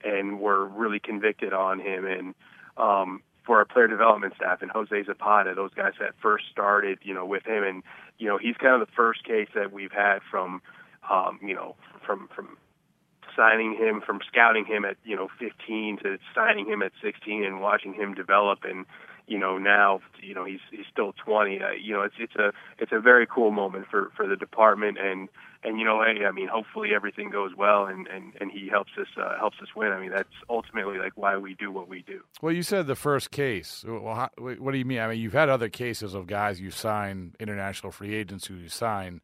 and 0.04 0.40
were 0.40 0.66
really 0.66 1.00
convicted 1.00 1.52
on 1.52 1.80
him 1.80 2.06
and 2.06 2.36
um 2.78 3.24
for 3.46 3.58
our 3.58 3.66
player 3.66 3.88
development 3.88 4.34
staff 4.36 4.62
and 4.62 4.72
Jose 4.72 5.04
Zapata, 5.06 5.54
those 5.56 5.74
guys 5.74 5.94
that 6.00 6.14
first 6.22 6.46
started, 6.52 7.00
you 7.02 7.14
know, 7.14 7.26
with 7.26 7.46
him 7.46 7.64
and 7.64 7.84
you 8.18 8.28
know, 8.28 8.38
he's 8.38 8.56
kind 8.58 8.80
of 8.80 8.86
the 8.86 8.94
first 8.96 9.24
case 9.24 9.48
that 9.56 9.72
we've 9.72 9.92
had 9.92 10.20
from, 10.30 10.62
um, 11.10 11.40
you 11.42 11.56
know, 11.56 11.76
from 12.06 12.30
from 12.36 12.58
signing 13.36 13.76
him, 13.76 14.02
from 14.06 14.20
scouting 14.28 14.66
him 14.66 14.86
at 14.86 14.98
you 15.04 15.16
know 15.16 15.30
15 15.40 16.00
to 16.04 16.18
signing 16.36 16.68
him 16.68 16.82
at 16.82 16.92
16 17.02 17.44
and 17.44 17.62
watching 17.62 17.94
him 17.94 18.14
develop 18.14 18.60
and 18.64 18.86
you 19.28 19.38
know 19.38 19.58
now 19.58 20.02
you 20.22 20.34
know 20.34 20.44
he's 20.44 20.60
he's 20.72 20.86
still 20.92 21.14
20 21.24 21.62
uh, 21.62 21.70
you 21.72 21.94
know 21.94 22.02
it's 22.02 22.16
it's 22.20 22.36
a 22.36 22.52
it's 22.80 22.92
a 22.92 23.00
very 23.00 23.26
cool 23.26 23.52
moment 23.52 23.86
for 23.90 24.12
for 24.16 24.28
the 24.28 24.36
department 24.36 24.98
and 25.00 25.30
and 25.64 25.80
you 25.80 25.86
know 25.86 26.04
hey 26.04 26.26
I 26.26 26.32
mean 26.32 26.48
hopefully 26.48 26.90
everything 26.96 27.30
goes 27.30 27.52
well 27.58 27.86
and 27.86 28.08
and 28.08 28.34
and 28.40 28.52
he 28.52 28.70
helps 28.70 28.92
us 29.00 29.08
uh, 29.18 29.38
helps 29.38 29.58
us 29.62 29.70
win. 29.76 29.92
I 29.92 30.00
mean 30.00 30.12
that's 30.12 30.30
ultimately 30.50 30.98
like 30.98 31.14
why 31.16 31.38
we 31.38 31.56
do 31.56 31.72
what 31.72 31.88
we 31.88 32.04
do. 32.04 32.22
Well 32.42 32.54
you 32.54 32.64
said 32.64 32.88
the 32.88 32.96
first 32.96 33.32
case. 33.32 33.84
Well 33.88 34.16
how, 34.16 34.30
what 34.38 34.72
do 34.72 34.78
you 34.78 34.86
mean? 34.86 35.00
I 35.00 35.08
mean 35.08 35.20
you've 35.20 35.34
had 35.34 35.50
other 35.50 35.70
cases 35.70 36.14
of 36.14 36.28
guys 36.28 36.60
you 36.60 36.72
sign 36.72 37.36
international 37.40 37.92
free 37.92 38.16
agents 38.16 38.48
who 38.48 38.56
you 38.56 38.70
sign 38.70 39.22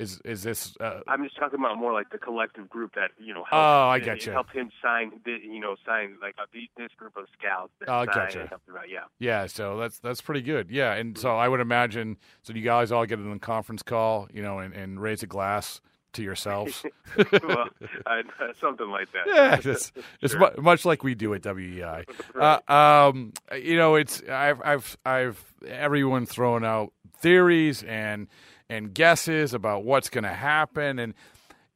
is 0.00 0.20
is 0.24 0.42
this? 0.42 0.74
Uh, 0.80 1.00
I'm 1.06 1.22
just 1.22 1.36
talking 1.36 1.60
about 1.60 1.76
more 1.76 1.92
like 1.92 2.10
the 2.10 2.18
collective 2.18 2.68
group 2.68 2.94
that 2.94 3.10
you 3.18 3.34
know. 3.34 3.44
Helped, 3.44 3.52
oh, 3.52 3.88
I 3.88 3.98
got 4.00 4.24
you. 4.24 4.32
Helped 4.32 4.52
him 4.52 4.70
sign, 4.82 5.12
you 5.26 5.60
know, 5.60 5.76
sign 5.84 6.16
like 6.22 6.34
a, 6.38 6.46
this 6.76 6.90
group 6.96 7.16
of 7.16 7.26
scouts. 7.38 7.72
That 7.80 7.90
oh, 7.90 7.98
I 7.98 8.06
got 8.06 8.34
you. 8.34 8.48
Yeah. 8.88 9.00
Yeah. 9.18 9.46
So 9.46 9.76
that's 9.78 9.98
that's 9.98 10.22
pretty 10.22 10.42
good. 10.42 10.70
Yeah, 10.70 10.94
and 10.94 11.16
so 11.18 11.36
I 11.36 11.48
would 11.48 11.60
imagine. 11.60 12.16
So 12.42 12.54
you 12.54 12.62
guys 12.62 12.90
all 12.90 13.04
get 13.04 13.18
in 13.18 13.30
a 13.30 13.38
conference 13.38 13.82
call, 13.82 14.26
you 14.32 14.42
know, 14.42 14.58
and, 14.58 14.72
and 14.74 15.00
raise 15.00 15.22
a 15.22 15.26
glass 15.26 15.80
to 16.14 16.22
yourselves. 16.22 16.82
well, 17.16 17.68
uh, 18.06 18.22
something 18.60 18.88
like 18.88 19.12
that. 19.12 19.26
Yeah, 19.26 19.60
it's, 19.70 19.92
it's 20.22 20.32
sure. 20.32 20.52
much 20.58 20.84
like 20.84 21.04
we 21.04 21.14
do 21.14 21.34
at 21.34 21.42
WEEI. 21.42 22.08
right. 22.34 22.60
uh, 22.68 23.08
um, 23.08 23.32
you 23.54 23.76
know, 23.76 23.96
it's 23.96 24.22
I've 24.28 24.62
I've 24.62 24.96
I've 25.04 25.54
everyone 25.66 26.26
throwing 26.26 26.64
out 26.64 26.92
theories 27.18 27.82
and 27.82 28.28
and 28.70 28.94
guesses 28.94 29.52
about 29.52 29.84
what's 29.84 30.08
going 30.08 30.24
to 30.24 30.34
happen 30.34 30.98
and 30.98 31.14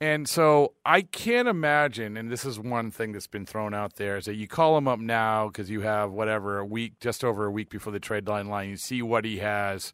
and 0.01 0.29
so 0.29 0.75
I 0.85 1.03
can't 1.03 1.49
imagine, 1.49 2.17
and 2.17 2.31
this 2.31 2.45
is 2.45 2.59
one 2.59 2.91
thing 2.91 3.13
that's 3.13 3.29
been 3.29 3.47
thrown 3.47 3.73
out 3.73 3.95
there, 3.97 4.17
is 4.17 4.25
that 4.25 4.35
you 4.35 4.49
call 4.49 4.77
him 4.77 4.89
up 4.89 4.99
now 4.99 5.47
because 5.47 5.71
you 5.71 5.83
have 5.83 6.11
whatever 6.11 6.59
a 6.59 6.67
week, 6.67 6.99
just 7.01 7.25
over 7.25 7.47
a 7.47 7.51
week 7.51 7.71
before 7.71 7.93
the 7.93 8.01
trade 8.01 8.27
line, 8.27 8.49
line. 8.49 8.69
you 8.69 8.77
see 8.77 9.03
what 9.03 9.25
he 9.25 9.39
has, 9.39 9.93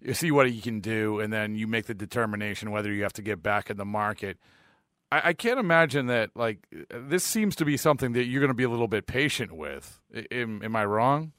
you 0.00 0.14
see 0.14 0.30
what 0.30 0.48
he 0.48 0.60
can 0.60 0.80
do, 0.80 1.18
and 1.18 1.32
then 1.32 1.56
you 1.56 1.66
make 1.66 1.86
the 1.86 1.94
determination 1.94 2.70
whether 2.70 2.92
you 2.92 3.02
have 3.02 3.14
to 3.14 3.22
get 3.22 3.42
back 3.42 3.70
in 3.70 3.78
the 3.78 3.84
market. 3.84 4.38
I, 5.10 5.32
can't 5.32 5.58
imagine 5.58 6.06
that. 6.06 6.30
Like 6.36 6.66
this 6.90 7.24
seems 7.24 7.56
to 7.56 7.64
be 7.64 7.78
something 7.78 8.12
that 8.12 8.26
you're 8.26 8.40
going 8.40 8.48
to 8.48 8.54
be 8.54 8.64
a 8.64 8.68
little 8.68 8.88
bit 8.88 9.06
patient 9.06 9.52
with. 9.52 9.98
Am, 10.30 10.62
am 10.62 10.76
I 10.76 10.84
wrong? 10.84 11.32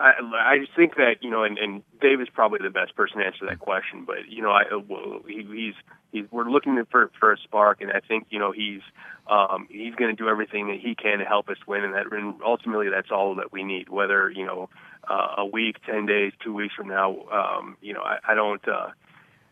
I, 0.00 0.12
I 0.54 0.58
just 0.58 0.74
think 0.76 0.94
that 0.96 1.16
you 1.22 1.30
know, 1.30 1.42
and, 1.42 1.58
and 1.58 1.82
Dave 2.00 2.20
is 2.20 2.28
probably 2.32 2.60
the 2.62 2.70
best 2.70 2.94
person 2.94 3.18
to 3.18 3.26
answer 3.26 3.46
that 3.46 3.58
question. 3.58 4.04
But 4.06 4.28
you 4.28 4.42
know, 4.42 4.50
I 4.50 4.62
well, 4.88 5.20
he, 5.26 5.42
he's 5.42 5.74
he's 6.12 6.30
we're 6.30 6.48
looking 6.48 6.80
for 6.90 7.10
for 7.18 7.32
a 7.32 7.38
spark, 7.38 7.80
and 7.80 7.90
I 7.90 8.00
think 8.00 8.28
you 8.30 8.38
know 8.38 8.52
he's 8.52 8.80
um, 9.26 9.66
he's 9.68 9.94
going 9.96 10.14
to 10.14 10.22
do 10.22 10.28
everything 10.28 10.68
that 10.68 10.78
he 10.80 10.94
can 10.94 11.18
to 11.18 11.24
help 11.24 11.48
us 11.48 11.56
win, 11.66 11.82
and 11.82 11.94
that 11.94 12.06
and 12.12 12.40
ultimately 12.44 12.88
that's 12.88 13.10
all 13.10 13.34
that 13.36 13.52
we 13.52 13.64
need. 13.64 13.88
Whether 13.88 14.30
you 14.30 14.46
know 14.46 14.68
uh, 15.08 15.34
a 15.38 15.46
week, 15.46 15.76
ten 15.84 16.06
days, 16.06 16.32
two 16.44 16.54
weeks 16.54 16.74
from 16.74 16.88
now, 16.88 17.16
um, 17.32 17.76
you 17.80 17.92
know, 17.92 18.02
I, 18.02 18.18
I 18.28 18.34
don't. 18.34 18.66
Uh, 18.66 18.90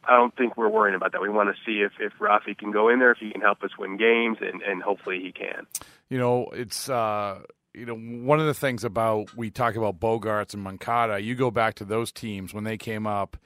I 0.08 0.16
don't 0.16 0.36
think 0.36 0.56
we're 0.56 0.68
worrying 0.68 0.94
about 0.94 1.10
that. 1.12 1.20
We 1.20 1.28
want 1.28 1.48
to 1.48 1.56
see 1.66 1.80
if 1.80 1.92
if 1.98 2.12
Rafi 2.20 2.56
can 2.56 2.70
go 2.70 2.88
in 2.88 3.00
there, 3.00 3.10
if 3.10 3.18
he 3.18 3.32
can 3.32 3.40
help 3.40 3.64
us 3.64 3.70
win 3.76 3.96
games, 3.96 4.38
and 4.40 4.62
and 4.62 4.80
hopefully 4.80 5.20
he 5.20 5.32
can. 5.32 5.66
You 6.08 6.18
know, 6.18 6.46
it's 6.52 6.88
uh, 6.88 7.40
you 7.76 7.84
know, 7.84 7.96
one 7.96 8.40
of 8.40 8.46
the 8.46 8.54
things 8.54 8.84
about 8.84 9.36
we 9.36 9.50
talk 9.50 9.76
about 9.76 10.00
Bogaerts 10.00 10.54
and 10.54 10.62
Moncada, 10.62 11.20
you 11.20 11.34
go 11.34 11.50
back 11.50 11.74
to 11.74 11.84
those 11.84 12.10
teams 12.10 12.54
when 12.54 12.64
they 12.64 12.78
came 12.78 13.06
up 13.06 13.36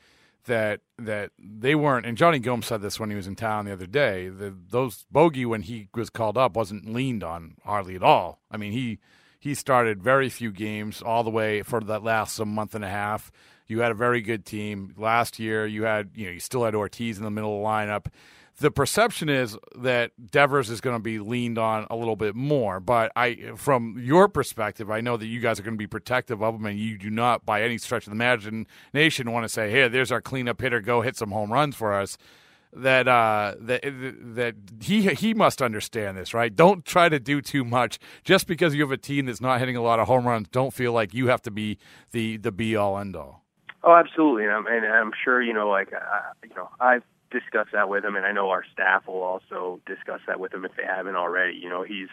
that 0.44 0.80
that 0.98 1.32
they 1.38 1.74
weren't 1.74 2.06
and 2.06 2.16
Jonny 2.16 2.38
Gomes 2.38 2.66
said 2.66 2.80
this 2.80 2.98
when 2.98 3.10
he 3.10 3.16
was 3.16 3.26
in 3.26 3.34
town 3.34 3.66
the 3.66 3.72
other 3.72 3.86
day, 3.86 4.28
the, 4.28 4.54
those 4.70 5.04
Bogey 5.10 5.44
when 5.44 5.62
he 5.62 5.88
was 5.94 6.10
called 6.10 6.38
up 6.38 6.56
wasn't 6.56 6.92
leaned 6.92 7.24
on 7.24 7.56
hardly 7.64 7.96
at 7.96 8.02
all. 8.02 8.40
I 8.50 8.56
mean, 8.56 8.72
he 8.72 9.00
he 9.40 9.54
started 9.54 10.02
very 10.02 10.28
few 10.28 10.52
games 10.52 11.02
all 11.02 11.24
the 11.24 11.30
way 11.30 11.62
for 11.62 11.80
that 11.80 12.04
last 12.04 12.36
some 12.36 12.54
month 12.54 12.74
and 12.74 12.84
a 12.84 12.88
half. 12.88 13.32
You 13.66 13.80
had 13.80 13.90
a 13.90 13.94
very 13.94 14.20
good 14.20 14.44
team. 14.44 14.94
Last 14.96 15.38
year 15.38 15.66
you 15.66 15.84
had, 15.84 16.10
you 16.14 16.26
know, 16.26 16.32
you 16.32 16.40
still 16.40 16.64
had 16.64 16.74
Ortiz 16.74 17.18
in 17.18 17.24
the 17.24 17.30
middle 17.30 17.56
of 17.56 17.62
the 17.62 17.66
lineup 17.66 18.06
the 18.58 18.70
perception 18.70 19.28
is 19.28 19.56
that 19.76 20.12
Devers 20.30 20.70
is 20.70 20.80
going 20.80 20.96
to 20.96 21.02
be 21.02 21.18
leaned 21.18 21.58
on 21.58 21.86
a 21.90 21.96
little 21.96 22.16
bit 22.16 22.34
more. 22.34 22.80
But 22.80 23.12
I, 23.16 23.52
from 23.56 23.96
your 23.98 24.28
perspective, 24.28 24.90
I 24.90 25.00
know 25.00 25.16
that 25.16 25.26
you 25.26 25.40
guys 25.40 25.58
are 25.58 25.62
going 25.62 25.74
to 25.74 25.78
be 25.78 25.86
protective 25.86 26.42
of 26.42 26.54
him, 26.54 26.66
and 26.66 26.78
you 26.78 26.98
do 26.98 27.10
not, 27.10 27.46
by 27.46 27.62
any 27.62 27.78
stretch 27.78 28.06
of 28.06 28.10
the 28.10 28.16
imagination, 28.16 29.32
want 29.32 29.44
to 29.44 29.48
say, 29.48 29.70
"Hey, 29.70 29.88
there's 29.88 30.12
our 30.12 30.20
cleanup 30.20 30.60
hitter. 30.60 30.80
Go 30.80 31.00
hit 31.00 31.16
some 31.16 31.30
home 31.30 31.52
runs 31.52 31.74
for 31.74 31.94
us." 31.94 32.18
That 32.72 33.08
uh, 33.08 33.54
that 33.58 33.82
that 33.82 34.54
he 34.80 35.08
he 35.14 35.34
must 35.34 35.60
understand 35.60 36.16
this, 36.16 36.32
right? 36.32 36.54
Don't 36.54 36.84
try 36.84 37.08
to 37.08 37.18
do 37.18 37.40
too 37.40 37.64
much 37.64 37.98
just 38.22 38.46
because 38.46 38.74
you 38.74 38.82
have 38.82 38.92
a 38.92 38.96
team 38.96 39.26
that's 39.26 39.40
not 39.40 39.58
hitting 39.58 39.74
a 39.74 39.82
lot 39.82 39.98
of 39.98 40.06
home 40.06 40.24
runs. 40.26 40.46
Don't 40.48 40.72
feel 40.72 40.92
like 40.92 41.12
you 41.12 41.26
have 41.28 41.42
to 41.42 41.50
be 41.50 41.78
the 42.12 42.36
the 42.36 42.52
be 42.52 42.76
all 42.76 42.96
end 42.98 43.16
all. 43.16 43.42
Oh, 43.82 43.94
absolutely, 43.94 44.44
and 44.44 44.52
I'm, 44.52 44.66
and 44.66 44.86
I'm 44.86 45.10
sure 45.24 45.42
you 45.42 45.54
know, 45.54 45.68
like 45.68 45.92
uh, 45.92 46.20
you 46.44 46.54
know, 46.54 46.68
I've 46.78 47.02
discuss 47.30 47.68
that 47.72 47.88
with 47.88 48.04
him, 48.04 48.16
and 48.16 48.26
I 48.26 48.32
know 48.32 48.50
our 48.50 48.64
staff 48.72 49.06
will 49.06 49.22
also 49.22 49.80
discuss 49.86 50.20
that 50.26 50.40
with 50.40 50.52
him 50.52 50.64
if 50.64 50.72
they 50.76 50.84
haven't 50.84 51.16
already. 51.16 51.56
You 51.56 51.68
know, 51.68 51.82
he's 51.82 52.08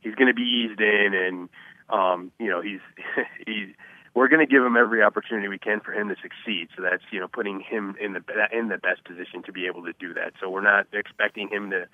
he's 0.00 0.14
going 0.14 0.28
to 0.28 0.34
be 0.34 0.42
eased 0.42 0.80
in, 0.80 1.14
and 1.14 1.48
um, 1.88 2.32
you 2.38 2.48
know, 2.48 2.60
he's 2.60 2.80
he's 3.46 3.68
we're 4.14 4.28
going 4.28 4.46
to 4.46 4.50
give 4.50 4.62
him 4.62 4.76
every 4.76 5.02
opportunity 5.02 5.48
we 5.48 5.58
can 5.58 5.80
for 5.80 5.92
him 5.92 6.08
to 6.08 6.16
succeed. 6.20 6.68
So 6.76 6.82
that's 6.82 7.02
you 7.10 7.20
know 7.20 7.28
putting 7.28 7.60
him 7.60 7.96
in 8.00 8.12
the 8.12 8.22
in 8.52 8.68
the 8.68 8.78
best 8.78 9.04
position 9.04 9.42
to 9.44 9.52
be 9.52 9.66
able 9.66 9.84
to 9.84 9.92
do 9.98 10.14
that. 10.14 10.32
So 10.40 10.50
we're 10.50 10.62
not 10.62 10.86
expecting 10.92 11.48
him 11.48 11.70
to 11.70 11.86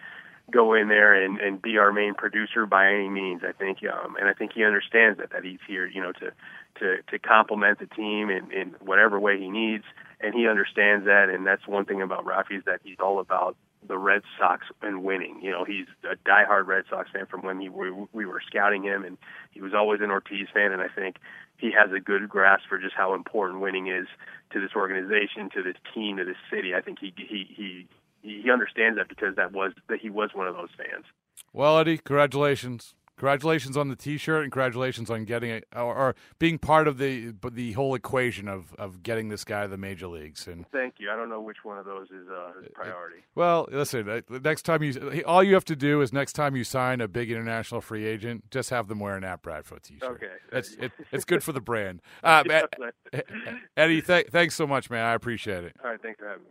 go 0.50 0.72
in 0.72 0.88
there 0.88 1.12
and, 1.12 1.38
and 1.40 1.60
be 1.60 1.76
our 1.76 1.92
main 1.92 2.14
producer 2.14 2.64
by 2.64 2.90
any 2.90 3.08
means. 3.10 3.42
I 3.46 3.52
think, 3.52 3.78
um, 3.84 4.16
and 4.16 4.28
I 4.28 4.32
think 4.32 4.52
he 4.54 4.64
understands 4.64 5.18
that 5.18 5.30
that 5.30 5.44
he's 5.44 5.60
here, 5.66 5.86
you 5.86 6.00
know, 6.00 6.12
to 6.12 6.32
to 6.80 7.02
to 7.10 7.18
complement 7.18 7.78
the 7.78 7.86
team 7.86 8.30
in 8.30 8.50
in 8.52 8.74
whatever 8.80 9.18
way 9.20 9.38
he 9.38 9.48
needs 9.48 9.84
and 10.20 10.35
he 10.35 10.48
understands 10.48 11.07
that. 11.07 11.28
And 11.28 11.46
that's 11.46 11.66
one 11.66 11.85
thing 11.85 12.02
about 12.02 12.24
Rafi 12.24 12.59
is 12.59 12.64
that 12.66 12.81
he's 12.83 12.96
all 13.00 13.20
about 13.20 13.57
the 13.87 13.98
Red 13.98 14.22
Sox 14.38 14.66
and 14.83 15.04
winning. 15.04 15.40
You 15.42 15.50
know, 15.50 15.64
he's 15.64 15.87
a 16.04 16.16
diehard 16.28 16.66
Red 16.66 16.85
Sox 16.90 17.11
fan 17.11 17.26
from 17.26 17.42
when 17.42 17.61
he, 17.61 17.68
we, 17.68 17.90
we 18.12 18.26
were 18.26 18.42
scouting 18.44 18.83
him, 18.83 19.04
and 19.04 19.16
he 19.52 19.61
was 19.61 19.72
always 19.74 20.00
an 20.00 20.11
Ortiz 20.11 20.48
fan. 20.52 20.72
And 20.72 20.83
I 20.83 20.88
think 20.88 21.16
he 21.57 21.70
has 21.72 21.92
a 21.92 22.00
good 22.00 22.28
grasp 22.28 22.64
for 22.68 22.78
just 22.78 22.94
how 22.94 23.14
important 23.14 23.61
winning 23.61 23.88
is 23.88 24.07
to 24.52 24.61
this 24.61 24.70
organization, 24.74 25.50
to 25.54 25.62
this 25.62 25.76
team, 25.94 26.16
to 26.16 26.24
this 26.24 26.37
city. 26.50 26.74
I 26.74 26.81
think 26.81 26.98
he 27.00 27.12
he 27.16 27.46
he 27.48 27.87
he 28.22 28.50
understands 28.50 28.98
that 28.98 29.09
because 29.09 29.37
that 29.37 29.52
was 29.52 29.72
that 29.88 30.00
he 30.00 30.11
was 30.11 30.31
one 30.35 30.48
of 30.48 30.54
those 30.54 30.70
fans. 30.76 31.04
Well, 31.52 31.78
Eddie, 31.78 31.98
congratulations. 31.98 32.94
Congratulations 33.18 33.76
on 33.76 33.88
the 33.88 33.96
T-shirt, 33.96 34.44
and 34.44 34.52
congratulations 34.52 35.11
on 35.11 35.24
getting 35.24 35.50
it 35.50 35.66
or, 35.74 35.94
or 35.94 36.14
being 36.38 36.59
part 36.59 36.87
of 36.87 36.98
the 36.98 37.35
the 37.50 37.72
whole 37.72 37.94
equation 37.94 38.46
of, 38.48 38.74
of 38.78 39.02
getting 39.02 39.28
this 39.28 39.44
guy 39.44 39.62
to 39.62 39.68
the 39.68 39.76
major 39.76 40.07
leagues. 40.07 40.46
And 40.46 40.64
thank 40.70 40.94
you. 40.98 41.11
I 41.11 41.16
don't 41.16 41.28
know 41.28 41.40
which 41.40 41.59
one 41.64 41.78
of 41.78 41.85
those 41.85 42.07
is, 42.11 42.28
uh, 42.28 42.61
is 42.62 42.68
priority. 42.72 43.18
Well, 43.35 43.68
listen. 43.70 44.09
Uh, 44.09 44.20
next 44.42 44.62
time 44.62 44.83
you, 44.83 45.22
all 45.26 45.42
you 45.42 45.54
have 45.54 45.64
to 45.66 45.76
do 45.76 46.00
is 46.00 46.12
next 46.12 46.35
time 46.35 46.54
you 46.54 46.64
sign 46.64 47.00
a 47.00 47.09
big 47.09 47.31
international 47.31 47.81
free 47.81 48.07
agent, 48.07 48.50
just 48.50 48.70
have 48.70 48.88
them 48.88 49.00
wear 49.00 49.16
an 49.16 49.24
at 49.24 49.42
Bradfo 49.42 49.83
T-shirt. 49.83 50.11
Okay, 50.11 50.33
it's 50.52 50.74
it, 50.81 50.92
it's 51.11 51.24
good 51.24 51.42
for 51.42 51.52
the 51.52 51.61
brand. 51.61 52.00
Uh, 52.22 52.42
Eddie, 53.76 54.02
th- 54.02 54.26
thanks 54.31 54.54
so 54.54 54.66
much, 54.66 54.90
man. 54.90 55.04
I 55.04 55.14
appreciate 55.14 55.64
it. 55.64 55.74
All 55.83 55.90
right, 55.90 56.00
thanks 56.00 56.18
for 56.18 56.28
having 56.28 56.44
me. 56.44 56.50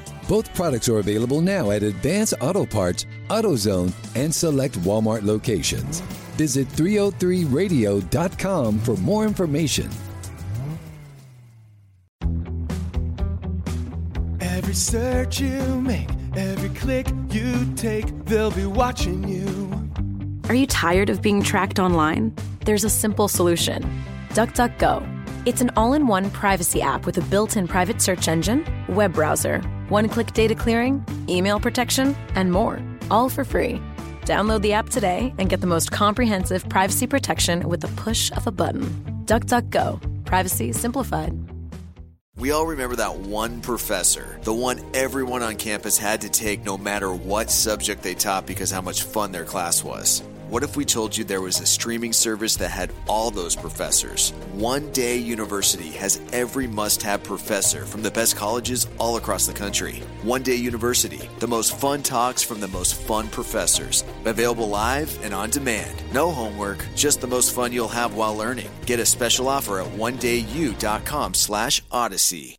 Both 0.31 0.53
products 0.53 0.87
are 0.87 0.99
available 0.99 1.41
now 1.41 1.71
at 1.71 1.83
Advance 1.83 2.33
Auto 2.39 2.65
Parts, 2.65 3.05
AutoZone, 3.27 3.91
and 4.15 4.33
select 4.33 4.79
Walmart 4.79 5.23
locations. 5.23 5.99
Visit 6.39 6.69
303radio.com 6.69 8.79
for 8.79 8.95
more 8.95 9.25
information. 9.25 9.89
Every 14.39 14.73
search 14.73 15.41
you 15.41 15.81
make, 15.81 16.07
every 16.37 16.69
click 16.79 17.07
you 17.29 17.67
take, 17.75 18.23
they'll 18.23 18.51
be 18.51 18.65
watching 18.65 19.27
you. 19.27 19.91
Are 20.47 20.55
you 20.55 20.65
tired 20.65 21.09
of 21.09 21.21
being 21.21 21.43
tracked 21.43 21.77
online? 21.77 22.33
There's 22.63 22.85
a 22.85 22.89
simple 22.89 23.27
solution 23.27 23.83
DuckDuckGo. 24.29 25.05
It's 25.45 25.59
an 25.59 25.71
all 25.75 25.93
in 25.93 26.07
one 26.07 26.31
privacy 26.31 26.81
app 26.81 27.05
with 27.05 27.17
a 27.17 27.21
built 27.23 27.57
in 27.57 27.67
private 27.67 28.01
search 28.01 28.29
engine, 28.29 28.65
web 28.87 29.11
browser, 29.11 29.61
one 29.91 30.07
click 30.07 30.31
data 30.33 30.55
clearing, 30.55 31.05
email 31.27 31.59
protection, 31.59 32.15
and 32.35 32.51
more, 32.51 32.81
all 33.11 33.29
for 33.29 33.43
free. 33.43 33.81
Download 34.25 34.61
the 34.61 34.73
app 34.73 34.89
today 34.89 35.33
and 35.37 35.49
get 35.49 35.59
the 35.59 35.67
most 35.67 35.91
comprehensive 35.91 36.67
privacy 36.69 37.07
protection 37.07 37.67
with 37.67 37.81
the 37.81 37.89
push 37.89 38.31
of 38.31 38.47
a 38.47 38.51
button. 38.51 38.85
DuckDuckGo. 39.25 40.25
Privacy 40.25 40.71
simplified. 40.71 41.33
We 42.37 42.51
all 42.51 42.65
remember 42.65 42.95
that 42.95 43.17
one 43.17 43.61
professor, 43.61 44.39
the 44.43 44.53
one 44.53 44.79
everyone 44.93 45.43
on 45.43 45.57
campus 45.57 45.97
had 45.97 46.21
to 46.21 46.29
take 46.29 46.63
no 46.63 46.77
matter 46.77 47.13
what 47.13 47.51
subject 47.51 48.01
they 48.01 48.15
taught 48.15 48.47
because 48.47 48.71
how 48.71 48.81
much 48.81 49.03
fun 49.03 49.33
their 49.33 49.45
class 49.45 49.83
was. 49.83 50.23
What 50.51 50.63
if 50.63 50.75
we 50.75 50.83
told 50.83 51.15
you 51.15 51.23
there 51.23 51.39
was 51.39 51.61
a 51.61 51.65
streaming 51.65 52.11
service 52.11 52.57
that 52.57 52.71
had 52.71 52.91
all 53.07 53.31
those 53.31 53.55
professors? 53.55 54.33
One 54.51 54.91
Day 54.91 55.15
University 55.15 55.91
has 55.91 56.21
every 56.33 56.67
must 56.67 57.01
have 57.03 57.23
professor 57.23 57.85
from 57.85 58.01
the 58.01 58.11
best 58.11 58.35
colleges 58.35 58.85
all 58.97 59.15
across 59.15 59.47
the 59.47 59.53
country. 59.53 60.03
One 60.23 60.43
Day 60.43 60.55
University, 60.55 61.29
the 61.39 61.47
most 61.47 61.77
fun 61.77 62.03
talks 62.03 62.43
from 62.43 62.59
the 62.59 62.67
most 62.67 62.95
fun 62.95 63.29
professors. 63.29 64.03
Available 64.25 64.67
live 64.67 65.17
and 65.23 65.33
on 65.33 65.51
demand. 65.51 66.03
No 66.11 66.29
homework, 66.31 66.85
just 66.97 67.21
the 67.21 67.27
most 67.27 67.55
fun 67.55 67.71
you'll 67.71 67.87
have 67.87 68.15
while 68.15 68.35
learning. 68.35 68.71
Get 68.85 68.99
a 68.99 69.05
special 69.05 69.47
offer 69.47 69.79
at 69.79 69.87
onedayu.com 69.93 71.33
slash 71.33 71.81
odyssey. 71.89 72.57